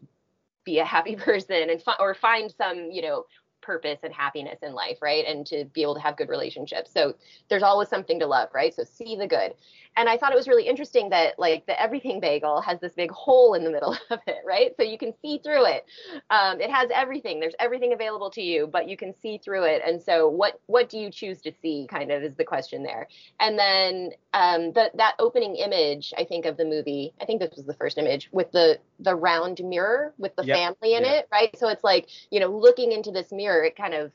[0.65, 3.25] be a happy person and fi- or find some you know
[3.63, 5.25] purpose and happiness in life, right?
[5.27, 6.91] And to be able to have good relationships.
[6.93, 7.15] So
[7.49, 8.75] there's always something to love, right?
[8.75, 9.55] So see the good.
[9.97, 13.11] And I thought it was really interesting that like the everything bagel has this big
[13.11, 14.73] hole in the middle of it, right?
[14.79, 15.87] So you can see through it.
[16.31, 17.41] Um, it has everything.
[17.41, 19.83] There's everything available to you, but you can see through it.
[19.87, 21.87] And so what what do you choose to see?
[21.91, 23.09] Kind of is the question there.
[23.39, 27.13] And then um, the, that opening image, I think of the movie.
[27.21, 30.57] I think this was the first image with the the round mirror with the yep.
[30.57, 31.57] family in it, right?
[31.59, 34.13] So it's like you know looking into this mirror, it kind of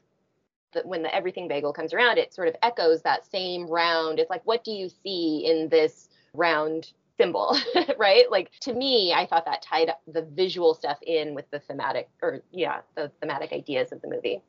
[0.84, 4.20] when the everything bagel comes around, it sort of echoes that same round.
[4.20, 7.58] It's like, what do you see in this round symbol,
[7.98, 8.30] right?
[8.30, 12.42] Like to me, I thought that tied the visual stuff in with the thematic, or
[12.52, 14.42] yeah, the thematic ideas of the movie.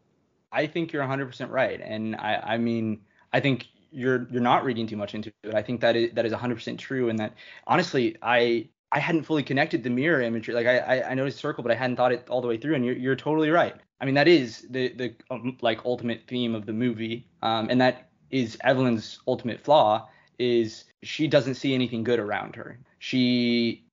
[0.50, 3.00] I think you're 100% right, and I, I mean,
[3.32, 5.54] I think you're you're not reading too much into it.
[5.54, 7.34] I think that is that is 100% true, and that
[7.66, 10.54] honestly, I I hadn't fully connected the mirror imagery.
[10.54, 12.74] Like I, I, I noticed circle, but I hadn't thought it all the way through.
[12.74, 13.76] And you're, you're totally right.
[14.00, 17.80] I mean, that is the the um, like ultimate theme of the movie, um, and
[17.80, 22.78] that is Evelyn's ultimate flaw is she doesn't see anything good around her.
[23.00, 23.84] She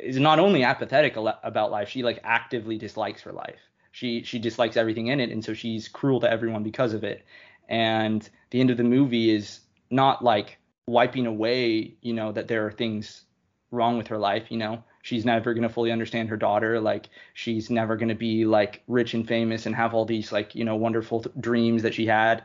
[0.00, 3.60] is not only apathetic about life, she like actively dislikes her life.
[3.92, 7.24] She she dislikes everything in it, and so she's cruel to everyone because of it.
[7.68, 9.60] And the end of the movie is
[9.90, 13.24] not like wiping away, you know, that there are things
[13.70, 17.10] wrong with her life, you know she's never going to fully understand her daughter like
[17.34, 20.64] she's never going to be like rich and famous and have all these like you
[20.64, 22.44] know wonderful th- dreams that she had.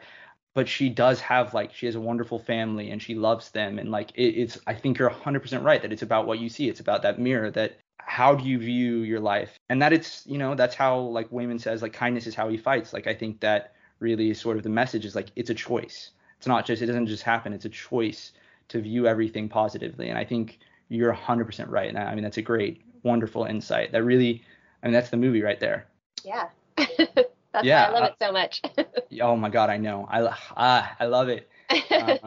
[0.54, 3.78] But she does have like she has a wonderful family and she loves them.
[3.80, 6.68] And like it, it's i think you're 100% right that it's about what you see.
[6.68, 9.60] It's about that mirror that how do you view your life?
[9.70, 12.58] And that it's you know that's how like Waymond says like kindness is how he
[12.58, 12.92] fights.
[12.92, 16.12] Like i think that really is sort of the message is like it's a choice.
[16.38, 17.54] It's not just it doesn't just happen.
[17.54, 18.32] It's a choice
[18.70, 20.10] to view everything positively.
[20.10, 21.90] And i think you're 100% right.
[21.90, 23.92] And I mean, that's a great, wonderful insight.
[23.92, 24.44] That really,
[24.82, 25.88] I mean, that's the movie right there.
[26.24, 26.48] Yeah.
[26.78, 27.10] that's
[27.64, 27.92] yeah.
[27.92, 28.62] why I love it so much.
[29.22, 30.08] oh my God, I know.
[30.10, 31.50] I, uh, I love it.
[31.70, 32.18] Uh,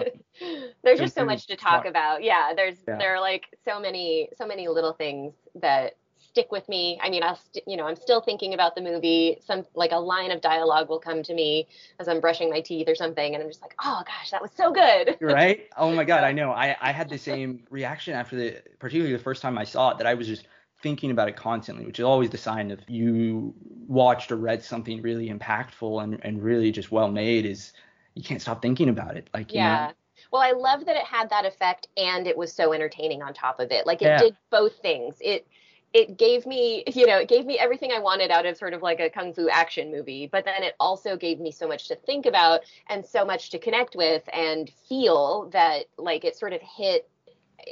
[0.82, 2.22] there's just so much to talk about.
[2.22, 2.52] Yeah.
[2.54, 2.98] There's, yeah.
[2.98, 5.96] there are like so many, so many little things that
[6.30, 6.98] stick with me.
[7.02, 9.38] I mean, I'll, st- you know, I'm still thinking about the movie.
[9.44, 11.68] Some like a line of dialogue will come to me
[11.98, 14.50] as I'm brushing my teeth or something, and I'm just like, oh gosh, that was
[14.52, 15.16] so good.
[15.20, 15.68] right?
[15.76, 16.52] Oh my god, I know.
[16.52, 19.98] I I had the same reaction after the, particularly the first time I saw it,
[19.98, 20.46] that I was just
[20.82, 23.54] thinking about it constantly, which is always the sign of you
[23.86, 27.44] watched or read something really impactful and and really just well made.
[27.44, 27.72] Is
[28.14, 29.28] you can't stop thinking about it.
[29.34, 29.88] Like yeah.
[29.88, 29.92] Know,
[30.32, 33.58] well, I love that it had that effect and it was so entertaining on top
[33.58, 33.86] of it.
[33.86, 34.18] Like it yeah.
[34.18, 35.16] did both things.
[35.20, 35.46] It
[35.92, 38.82] it gave me, you know, it gave me everything I wanted out of sort of
[38.82, 41.96] like a kung fu action movie, but then it also gave me so much to
[41.96, 46.60] think about and so much to connect with and feel that like it sort of
[46.62, 47.08] hit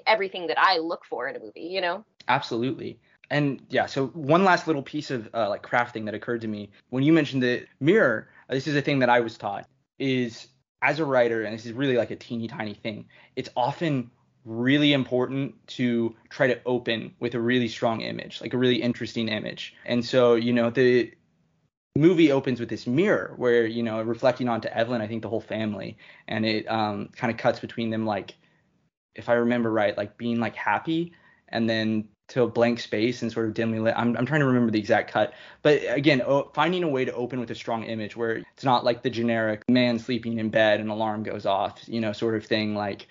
[0.06, 2.04] everything that I look for in a movie, you know?
[2.26, 2.98] Absolutely.
[3.30, 6.70] And yeah, so one last little piece of uh, like crafting that occurred to me
[6.90, 8.28] when you mentioned the mirror.
[8.48, 9.66] Uh, this is a thing that I was taught
[9.98, 10.48] is
[10.82, 13.06] as a writer, and this is really like a teeny tiny thing.
[13.36, 14.10] It's often
[14.48, 19.28] really important to try to open with a really strong image, like a really interesting
[19.28, 19.74] image.
[19.84, 21.12] And so, you know, the
[21.94, 25.40] movie opens with this mirror where, you know, reflecting onto Evelyn, I think the whole
[25.40, 28.34] family, and it um, kind of cuts between them, like,
[29.14, 31.12] if I remember right, like being like happy
[31.48, 33.94] and then to a blank space and sort of dimly lit.
[33.96, 35.32] I'm, I'm trying to remember the exact cut,
[35.62, 38.84] but again, oh, finding a way to open with a strong image where it's not
[38.84, 42.44] like the generic man sleeping in bed and alarm goes off, you know, sort of
[42.44, 42.74] thing.
[42.74, 43.08] Like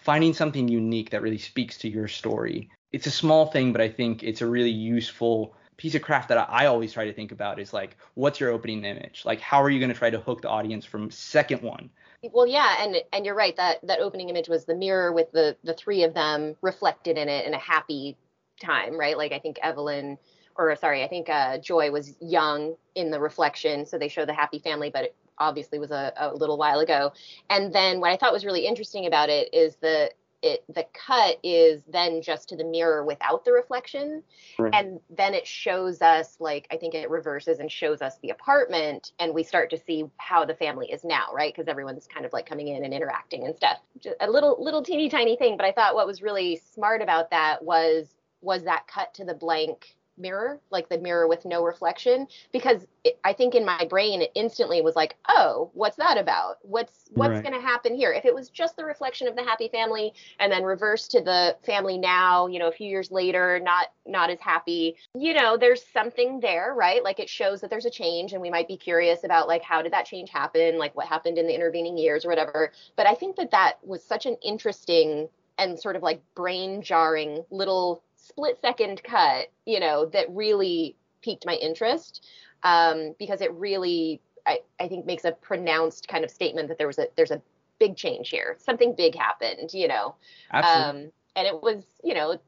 [0.00, 2.70] finding something unique that really speaks to your story.
[2.92, 6.48] It's a small thing, but I think it's a really useful piece of craft that
[6.50, 9.22] I always try to think about is like, what's your opening image?
[9.24, 11.90] Like, how are you going to try to hook the audience from second one?
[12.32, 15.56] Well, yeah, and and you're right that that opening image was the mirror with the
[15.62, 18.16] the three of them reflected in it in a happy
[18.60, 19.18] time, right?
[19.18, 20.16] Like I think Evelyn,
[20.56, 24.32] or sorry, I think uh, Joy was young in the reflection, so they show the
[24.32, 27.12] happy family, but obviously was a, a little while ago.
[27.50, 30.10] And then what I thought was really interesting about it is the
[30.44, 34.22] it the cut is then just to the mirror without the reflection
[34.58, 34.74] right.
[34.74, 39.12] and then it shows us like i think it reverses and shows us the apartment
[39.18, 42.32] and we start to see how the family is now right because everyone's kind of
[42.34, 45.64] like coming in and interacting and stuff just a little little teeny tiny thing but
[45.64, 49.96] i thought what was really smart about that was was that cut to the blank
[50.16, 54.30] mirror, like the mirror with no reflection, because it, I think in my brain it
[54.34, 56.58] instantly was like, oh, what's that about?
[56.62, 57.42] What's what's right.
[57.42, 58.12] going to happen here?
[58.12, 61.56] If it was just the reflection of the happy family and then reverse to the
[61.64, 65.84] family now, you know, a few years later, not not as happy, you know, there's
[65.92, 67.02] something there, right?
[67.02, 69.82] Like it shows that there's a change, and we might be curious about like how
[69.82, 72.72] did that change happen, like what happened in the intervening years or whatever.
[72.96, 77.44] But I think that that was such an interesting and sort of like brain jarring
[77.50, 82.26] little split second cut, you know, that really piqued my interest
[82.62, 86.86] um, because it really, I, I think, makes a pronounced kind of statement that there
[86.86, 87.42] was a there's a
[87.78, 90.14] big change here, something big happened, you know.
[90.52, 91.02] Absolutely.
[91.06, 92.38] Um, and it was, you know,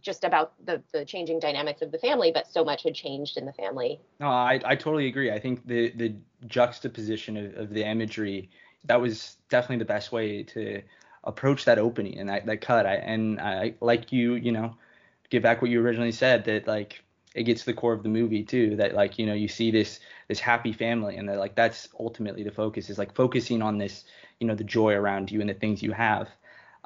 [0.00, 3.46] just about the the changing dynamics of the family, but so much had changed in
[3.46, 4.00] the family.
[4.20, 5.30] No, I I totally agree.
[5.30, 6.14] I think the the
[6.46, 8.50] juxtaposition of, of the imagery
[8.84, 10.82] that was definitely the best way to
[11.24, 12.86] approach that opening and that, that cut.
[12.86, 14.76] I and I like you, you know,
[15.30, 17.02] get back what you originally said that like
[17.34, 19.70] it gets to the core of the movie too that like you know you see
[19.70, 23.78] this this happy family and that like that's ultimately the focus is like focusing on
[23.78, 24.04] this
[24.38, 26.28] you know the joy around you and the things you have.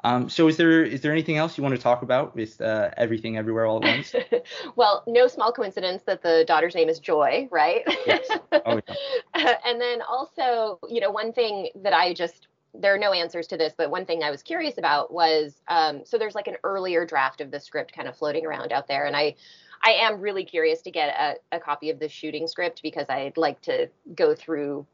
[0.01, 2.89] Um, so is there is there anything else you want to talk about with uh,
[2.95, 4.15] everything everywhere all at once?
[4.77, 7.83] Well no small coincidence that the daughter's name is joy right?
[8.07, 8.29] Yes.
[8.65, 9.57] Oh, yeah.
[9.65, 13.57] and then also you know one thing that i just there are no answers to
[13.57, 17.05] this, but one thing I was curious about was um, so there's like an earlier
[17.05, 19.35] draft of the script kind of floating around out there, and I
[19.83, 23.37] I am really curious to get a, a copy of the shooting script because I'd
[23.37, 24.85] like to go through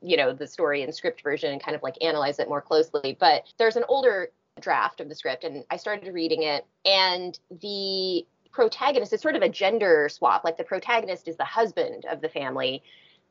[0.00, 3.16] you know the story and script version and kind of like analyze it more closely.
[3.18, 8.26] But there's an older draft of the script, and I started reading it, and the
[8.52, 10.44] protagonist is sort of a gender swap.
[10.44, 12.82] Like the protagonist is the husband of the family,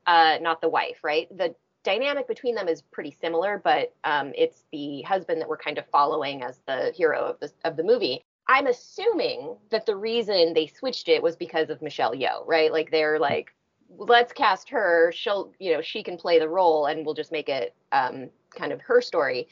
[0.06, 1.28] uh, not the wife, right?
[1.36, 5.78] The dynamic between them is pretty similar, but um, it's the husband that we're kind
[5.78, 8.24] of following as the hero of the of the movie.
[8.48, 12.72] I'm assuming that the reason they switched it was because of Michelle Yeoh, right?
[12.72, 13.54] Like they're like,
[13.98, 15.14] let's cast her.
[15.16, 18.72] She'll, you know, she can play the role, and we'll just make it um, kind
[18.72, 19.48] of her story.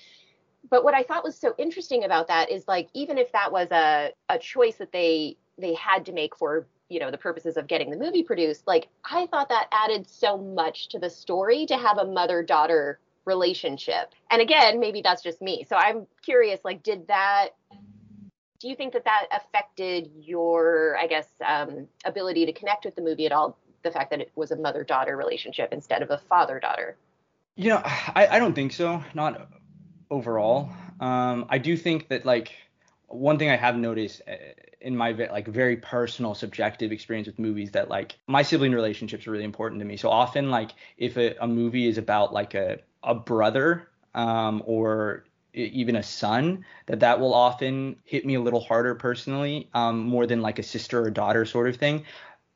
[0.70, 3.70] But what I thought was so interesting about that is like, even if that was
[3.72, 7.68] a a choice that they they had to make for you know the purposes of
[7.68, 11.78] getting the movie produced like i thought that added so much to the story to
[11.78, 14.14] have a mother daughter relationship.
[14.30, 15.66] And again maybe that's just me.
[15.68, 17.50] So i'm curious like did that
[18.60, 23.02] do you think that that affected your i guess um, ability to connect with the
[23.02, 23.58] movie at all?
[23.84, 26.98] The fact that it was a mother daughter relationship instead of a father daughter
[27.56, 29.04] you know I, I don't think so.
[29.14, 29.50] Not
[30.10, 30.70] overall.
[31.00, 32.52] Um, i do think that like
[33.12, 34.34] one thing i have noticed uh,
[34.82, 39.32] in my like very personal subjective experience with movies that like my sibling relationships are
[39.32, 39.96] really important to me.
[39.96, 45.26] So often like if a, a movie is about like a a brother um, or
[45.54, 50.26] even a son that that will often hit me a little harder personally um, more
[50.26, 52.06] than like a sister or daughter sort of thing.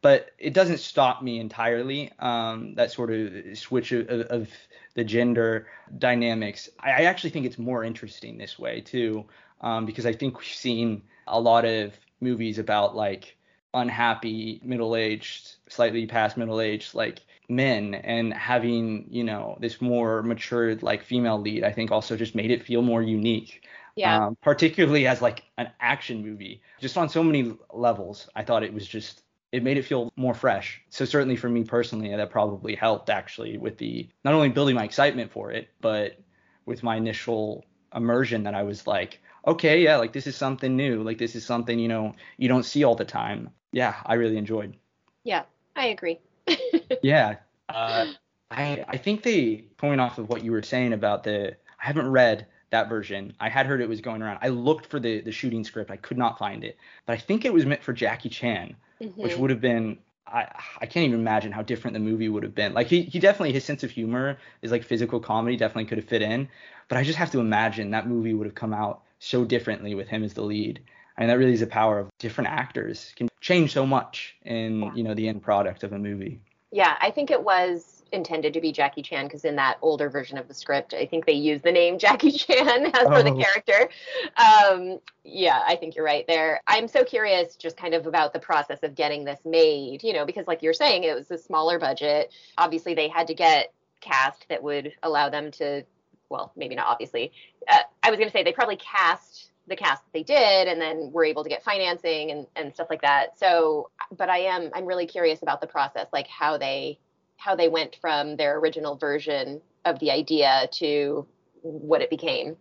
[0.01, 4.49] But it doesn't stop me entirely um, that sort of switch of, of
[4.93, 6.69] the gender dynamics.
[6.79, 9.25] I, I, actually think it's more interesting this way too
[9.61, 13.37] um, because i think we've seen a lot of movies about like
[13.73, 21.03] unhappy middle-aged slightly past middle-aged like men and having you know this more matured like
[21.03, 23.63] female lead i think also just made it feel more unique.
[23.97, 24.25] Yeah.
[24.25, 26.61] Um, particularly as like an action movie.
[26.81, 30.33] Just on so many levels i thought it was just it made it feel more
[30.33, 30.81] fresh.
[30.89, 34.83] So certainly for me personally that probably helped actually with the not only building my
[34.83, 36.19] excitement for it but
[36.65, 37.63] with my initial
[37.95, 41.03] immersion that i was like okay, yeah, like this is something new.
[41.03, 43.49] Like this is something, you know, you don't see all the time.
[43.71, 44.75] Yeah, I really enjoyed.
[45.23, 45.43] Yeah,
[45.75, 46.19] I agree.
[47.01, 47.37] yeah.
[47.69, 48.07] Uh,
[48.51, 52.09] I I think they point off of what you were saying about the I haven't
[52.09, 53.33] read that version.
[53.39, 54.39] I had heard it was going around.
[54.41, 55.91] I looked for the the shooting script.
[55.91, 59.21] I could not find it, but I think it was meant for Jackie Chan, mm-hmm.
[59.21, 60.47] which would have been I
[60.79, 62.73] I can't even imagine how different the movie would have been.
[62.73, 66.07] Like he he definitely his sense of humor is like physical comedy definitely could have
[66.07, 66.49] fit in,
[66.87, 70.07] but I just have to imagine that movie would have come out so differently with
[70.07, 70.81] him as the lead.
[71.17, 74.81] I mean that really is the power of different actors can change so much in
[74.81, 74.93] yeah.
[74.93, 76.39] you know the end product of a movie.
[76.71, 80.37] Yeah, I think it was intended to be Jackie Chan because in that older version
[80.37, 83.11] of the script, I think they use the name Jackie Chan as oh.
[83.11, 83.41] for the oh.
[83.41, 83.89] character.
[84.37, 86.61] Um, yeah, I think you're right there.
[86.67, 90.25] I'm so curious just kind of about the process of getting this made, you know,
[90.25, 92.33] because like you're saying, it was a smaller budget.
[92.57, 95.83] Obviously, they had to get cast that would allow them to,
[96.29, 97.31] well, maybe not obviously.
[97.67, 100.79] Uh, I was going to say they probably cast the cast that they did and
[100.79, 103.39] then were able to get financing and, and stuff like that.
[103.39, 106.99] So, but I am, I'm really curious about the process, like how they
[107.37, 111.27] how they went from their original version of the idea to
[111.61, 112.55] what it became.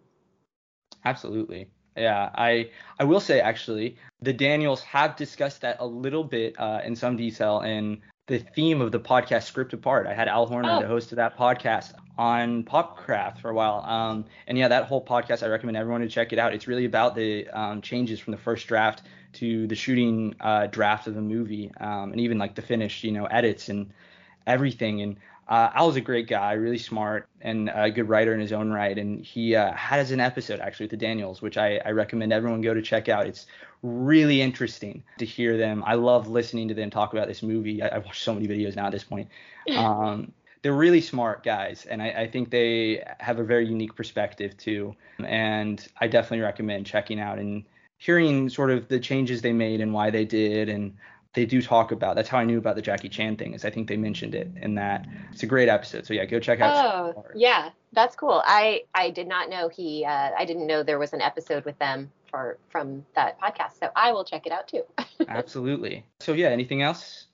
[1.05, 1.69] Absolutely.
[1.97, 6.81] Yeah, I I will say actually the Daniels have discussed that a little bit uh,
[6.85, 10.07] in some detail in the theme of the podcast script apart.
[10.07, 10.81] I had Al Horner, oh.
[10.81, 13.85] the host of that podcast, on Popcraft for a while.
[13.85, 16.55] Um, and yeah, that whole podcast, I recommend everyone to check it out.
[16.55, 19.03] It's really about the um, changes from the first draft
[19.35, 23.13] to the shooting uh, draft of the movie, um, and even like the finished, you
[23.13, 23.93] know, edits and
[24.47, 25.03] everything.
[25.03, 25.17] And
[25.47, 28.97] uh, Al's a great guy, really smart, and a good writer in his own right.
[28.97, 32.63] And he uh, has an episode actually with the Daniels, which I, I recommend everyone
[32.63, 33.27] go to check out.
[33.27, 33.47] It's
[33.83, 35.85] really interesting to hear them.
[35.87, 37.83] I love listening to them talk about this movie.
[37.83, 39.29] I, I watch so many videos now at this point.
[39.75, 44.57] Um, they're really smart guys, and I, I, think they have a very unique perspective
[44.57, 44.95] too.
[45.23, 47.65] And I definitely recommend checking out and
[47.99, 50.97] hearing sort of the changes they made and why they did, and
[51.35, 52.17] they do talk about.
[52.17, 53.55] That's how I knew about the Jackie Chan thing.
[53.55, 55.07] Is I think they mentioned it in that.
[55.33, 56.07] It's a great episode.
[56.07, 56.75] So yeah, go check out.
[56.77, 58.43] Oh yeah, that's cool.
[58.45, 60.05] I I did not know he.
[60.05, 63.79] Uh, I didn't know there was an episode with them for from that podcast.
[63.81, 64.83] So I will check it out too.
[65.29, 66.05] Absolutely.
[66.21, 67.27] So yeah, anything else?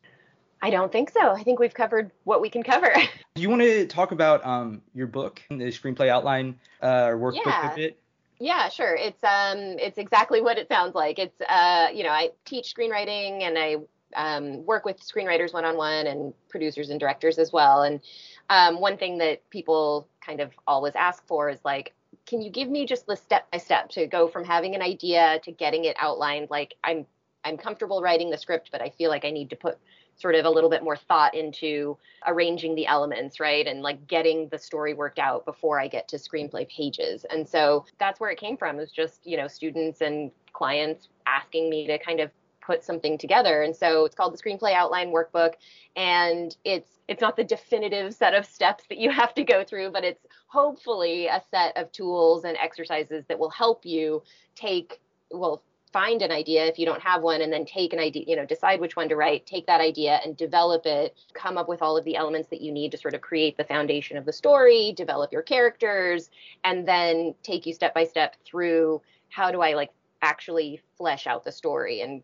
[0.62, 1.30] I don't think so.
[1.30, 2.92] I think we've covered what we can cover.
[3.34, 7.72] Do you want to talk about um, your book, the screenplay outline uh, workbook yeah.
[7.72, 7.99] a bit?
[8.40, 8.96] Yeah, sure.
[8.96, 11.18] It's um it's exactly what it sounds like.
[11.18, 13.76] It's uh you know, I teach screenwriting and I
[14.16, 17.82] um, work with screenwriters one on one and producers and directors as well.
[17.82, 18.00] And
[18.48, 21.94] um, one thing that people kind of always ask for is like,
[22.26, 25.38] can you give me just the step by step to go from having an idea
[25.44, 26.48] to getting it outlined?
[26.50, 27.06] Like I'm
[27.44, 29.78] I'm comfortable writing the script, but I feel like I need to put
[30.20, 31.96] sort of a little bit more thought into
[32.26, 33.66] arranging the elements, right?
[33.66, 37.24] And like getting the story worked out before I get to screenplay pages.
[37.30, 41.70] And so that's where it came from, is just, you know, students and clients asking
[41.70, 43.62] me to kind of put something together.
[43.62, 45.54] And so it's called the screenplay outline workbook
[45.96, 49.90] and it's it's not the definitive set of steps that you have to go through,
[49.90, 54.22] but it's hopefully a set of tools and exercises that will help you
[54.54, 55.00] take
[55.32, 55.62] well
[55.92, 58.46] find an idea if you don't have one and then take an idea you know
[58.46, 61.96] decide which one to write take that idea and develop it come up with all
[61.96, 64.92] of the elements that you need to sort of create the foundation of the story
[64.96, 66.30] develop your characters
[66.64, 69.90] and then take you step by step through how do i like
[70.22, 72.22] actually flesh out the story and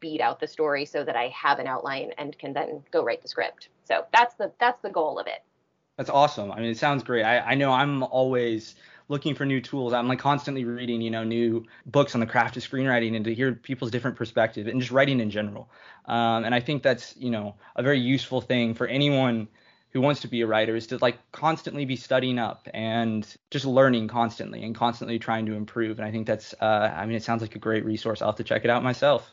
[0.00, 3.22] beat out the story so that i have an outline and can then go write
[3.22, 3.68] the script.
[3.84, 5.42] So that's the that's the goal of it.
[5.96, 6.50] That's awesome.
[6.50, 7.22] I mean it sounds great.
[7.22, 8.76] I, I know i'm always
[9.08, 9.92] looking for new tools.
[9.92, 13.34] I'm like constantly reading, you know, new books on the craft of screenwriting and to
[13.34, 15.68] hear people's different perspective and just writing in general.
[16.06, 19.48] Um, and I think that's, you know, a very useful thing for anyone
[19.90, 23.64] who wants to be a writer is to like constantly be studying up and just
[23.64, 25.98] learning constantly and constantly trying to improve.
[25.98, 28.20] And I think that's, uh, I mean, it sounds like a great resource.
[28.20, 29.32] I'll have to check it out myself.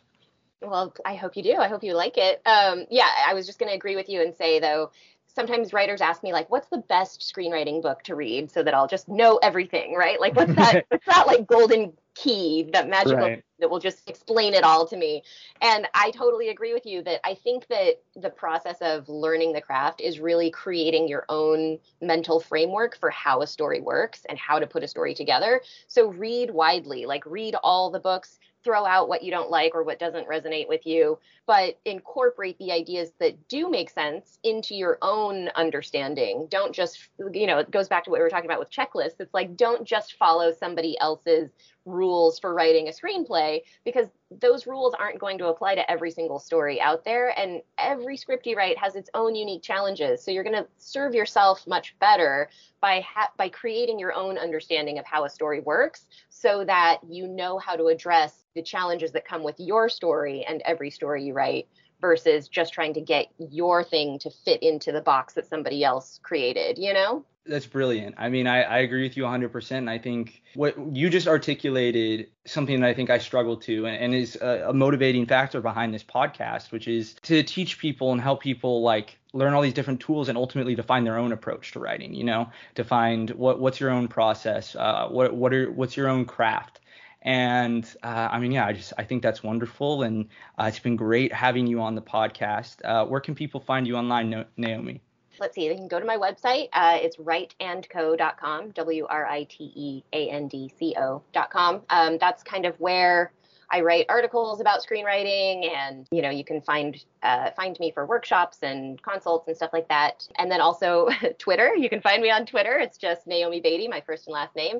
[0.62, 1.56] Well, I hope you do.
[1.56, 2.42] I hope you like it.
[2.46, 4.92] Um, yeah, I was just going to agree with you and say though,
[5.34, 8.88] sometimes writers ask me like what's the best screenwriting book to read so that I'll
[8.88, 10.20] just know everything, right?
[10.20, 13.44] Like what's that what's that like golden key, that magical right.
[13.60, 15.24] that will just explain it all to me.
[15.62, 19.62] And I totally agree with you that I think that the process of learning the
[19.62, 24.60] craft is really creating your own mental framework for how a story works and how
[24.60, 25.62] to put a story together.
[25.88, 29.84] So read widely, like read all the books, throw out what you don't like or
[29.84, 34.98] what doesn't resonate with you, but incorporate the ideas that do make sense into your
[35.02, 36.48] own understanding.
[36.50, 39.20] Don't just, you know, it goes back to what we were talking about with checklists.
[39.20, 41.50] It's like, don't just follow somebody else's
[41.86, 44.08] rules for writing a screenplay because
[44.40, 48.46] those rules aren't going to apply to every single story out there and every script
[48.46, 52.50] you write has its own unique challenges so you're going to serve yourself much better
[52.82, 56.06] by ha- by creating your own understanding of how a story works
[56.42, 60.62] so that you know how to address the challenges that come with your story and
[60.66, 61.68] every story you write
[62.02, 66.20] versus just trying to get your thing to fit into the box that somebody else
[66.24, 67.24] created, you know?
[67.46, 68.16] That's brilliant.
[68.20, 69.72] I mean, I, I agree with you 100%.
[69.72, 73.96] And I think what you just articulated something that I think I struggle to and,
[73.98, 78.22] and is a, a, motivating factor behind this podcast, which is to teach people and
[78.22, 81.72] help people like learn all these different tools and ultimately to find their own approach
[81.72, 85.72] to writing, you know, to find what what's your own process, uh, what what are
[85.72, 86.81] what's your own craft.
[87.22, 90.96] And uh, I mean, yeah, I just I think that's wonderful, and uh, it's been
[90.96, 92.78] great having you on the podcast.
[92.84, 95.02] Uh, where can people find you online, Naomi?
[95.42, 96.70] let's see, they can go to my website.
[96.72, 101.82] Uh, it's writeandco.com, W R I T E A N D C O.com.
[101.90, 103.34] Um, that's kind of where
[103.70, 108.06] I write articles about screenwriting, and you know, you can find uh, find me for
[108.06, 110.28] workshops and consults and stuff like that.
[110.38, 111.10] And then also
[111.40, 111.76] Twitter.
[111.76, 112.78] You can find me on Twitter.
[112.78, 114.80] It's just Naomi Beatty, my first and last name.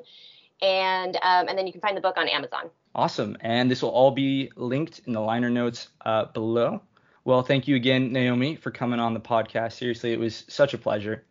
[0.62, 2.70] And um, and then you can find the book on Amazon.
[2.94, 3.36] Awesome.
[3.40, 6.80] And this will all be linked in the liner notes uh, below.
[7.24, 9.72] Well, thank you again, Naomi, for coming on the podcast.
[9.72, 11.24] Seriously, it was such a pleasure.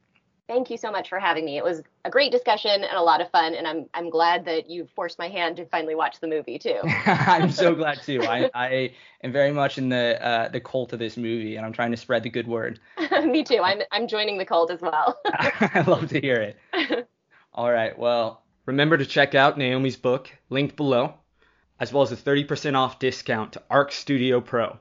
[0.47, 1.57] Thank you so much for having me.
[1.57, 4.69] It was a great discussion and a lot of fun, and I'm I'm glad that
[4.69, 6.79] you forced my hand to finally watch the movie too.
[7.05, 8.21] I'm so glad too.
[8.23, 11.71] I, I am very much in the uh, the cult of this movie, and I'm
[11.71, 12.81] trying to spread the good word.
[13.23, 13.61] me too.
[13.63, 15.17] I'm I'm joining the cult as well.
[15.25, 16.35] I love to hear
[16.73, 17.07] it.
[17.53, 17.97] All right.
[17.97, 21.15] Well, remember to check out Naomi's book, linked below,
[21.79, 24.79] as well as a 30% off discount to Arc Studio Pro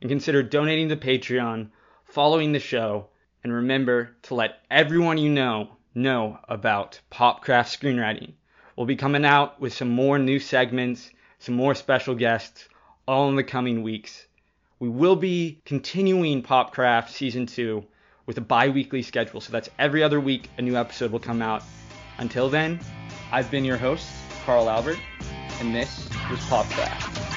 [0.00, 1.68] and consider donating to Patreon,
[2.04, 3.08] following the show,
[3.44, 8.32] and remember to let everyone you know know about Popcraft Screenwriting.
[8.76, 12.68] We'll be coming out with some more new segments, some more special guests,
[13.06, 14.26] all in the coming weeks.
[14.78, 17.84] We will be continuing Popcraft Season 2
[18.26, 21.42] with a bi weekly schedule, so that's every other week a new episode will come
[21.42, 21.62] out.
[22.18, 22.80] Until then,
[23.32, 24.10] I've been your host,
[24.44, 24.98] Carl Albert,
[25.60, 27.29] and this was Pop Popcraft.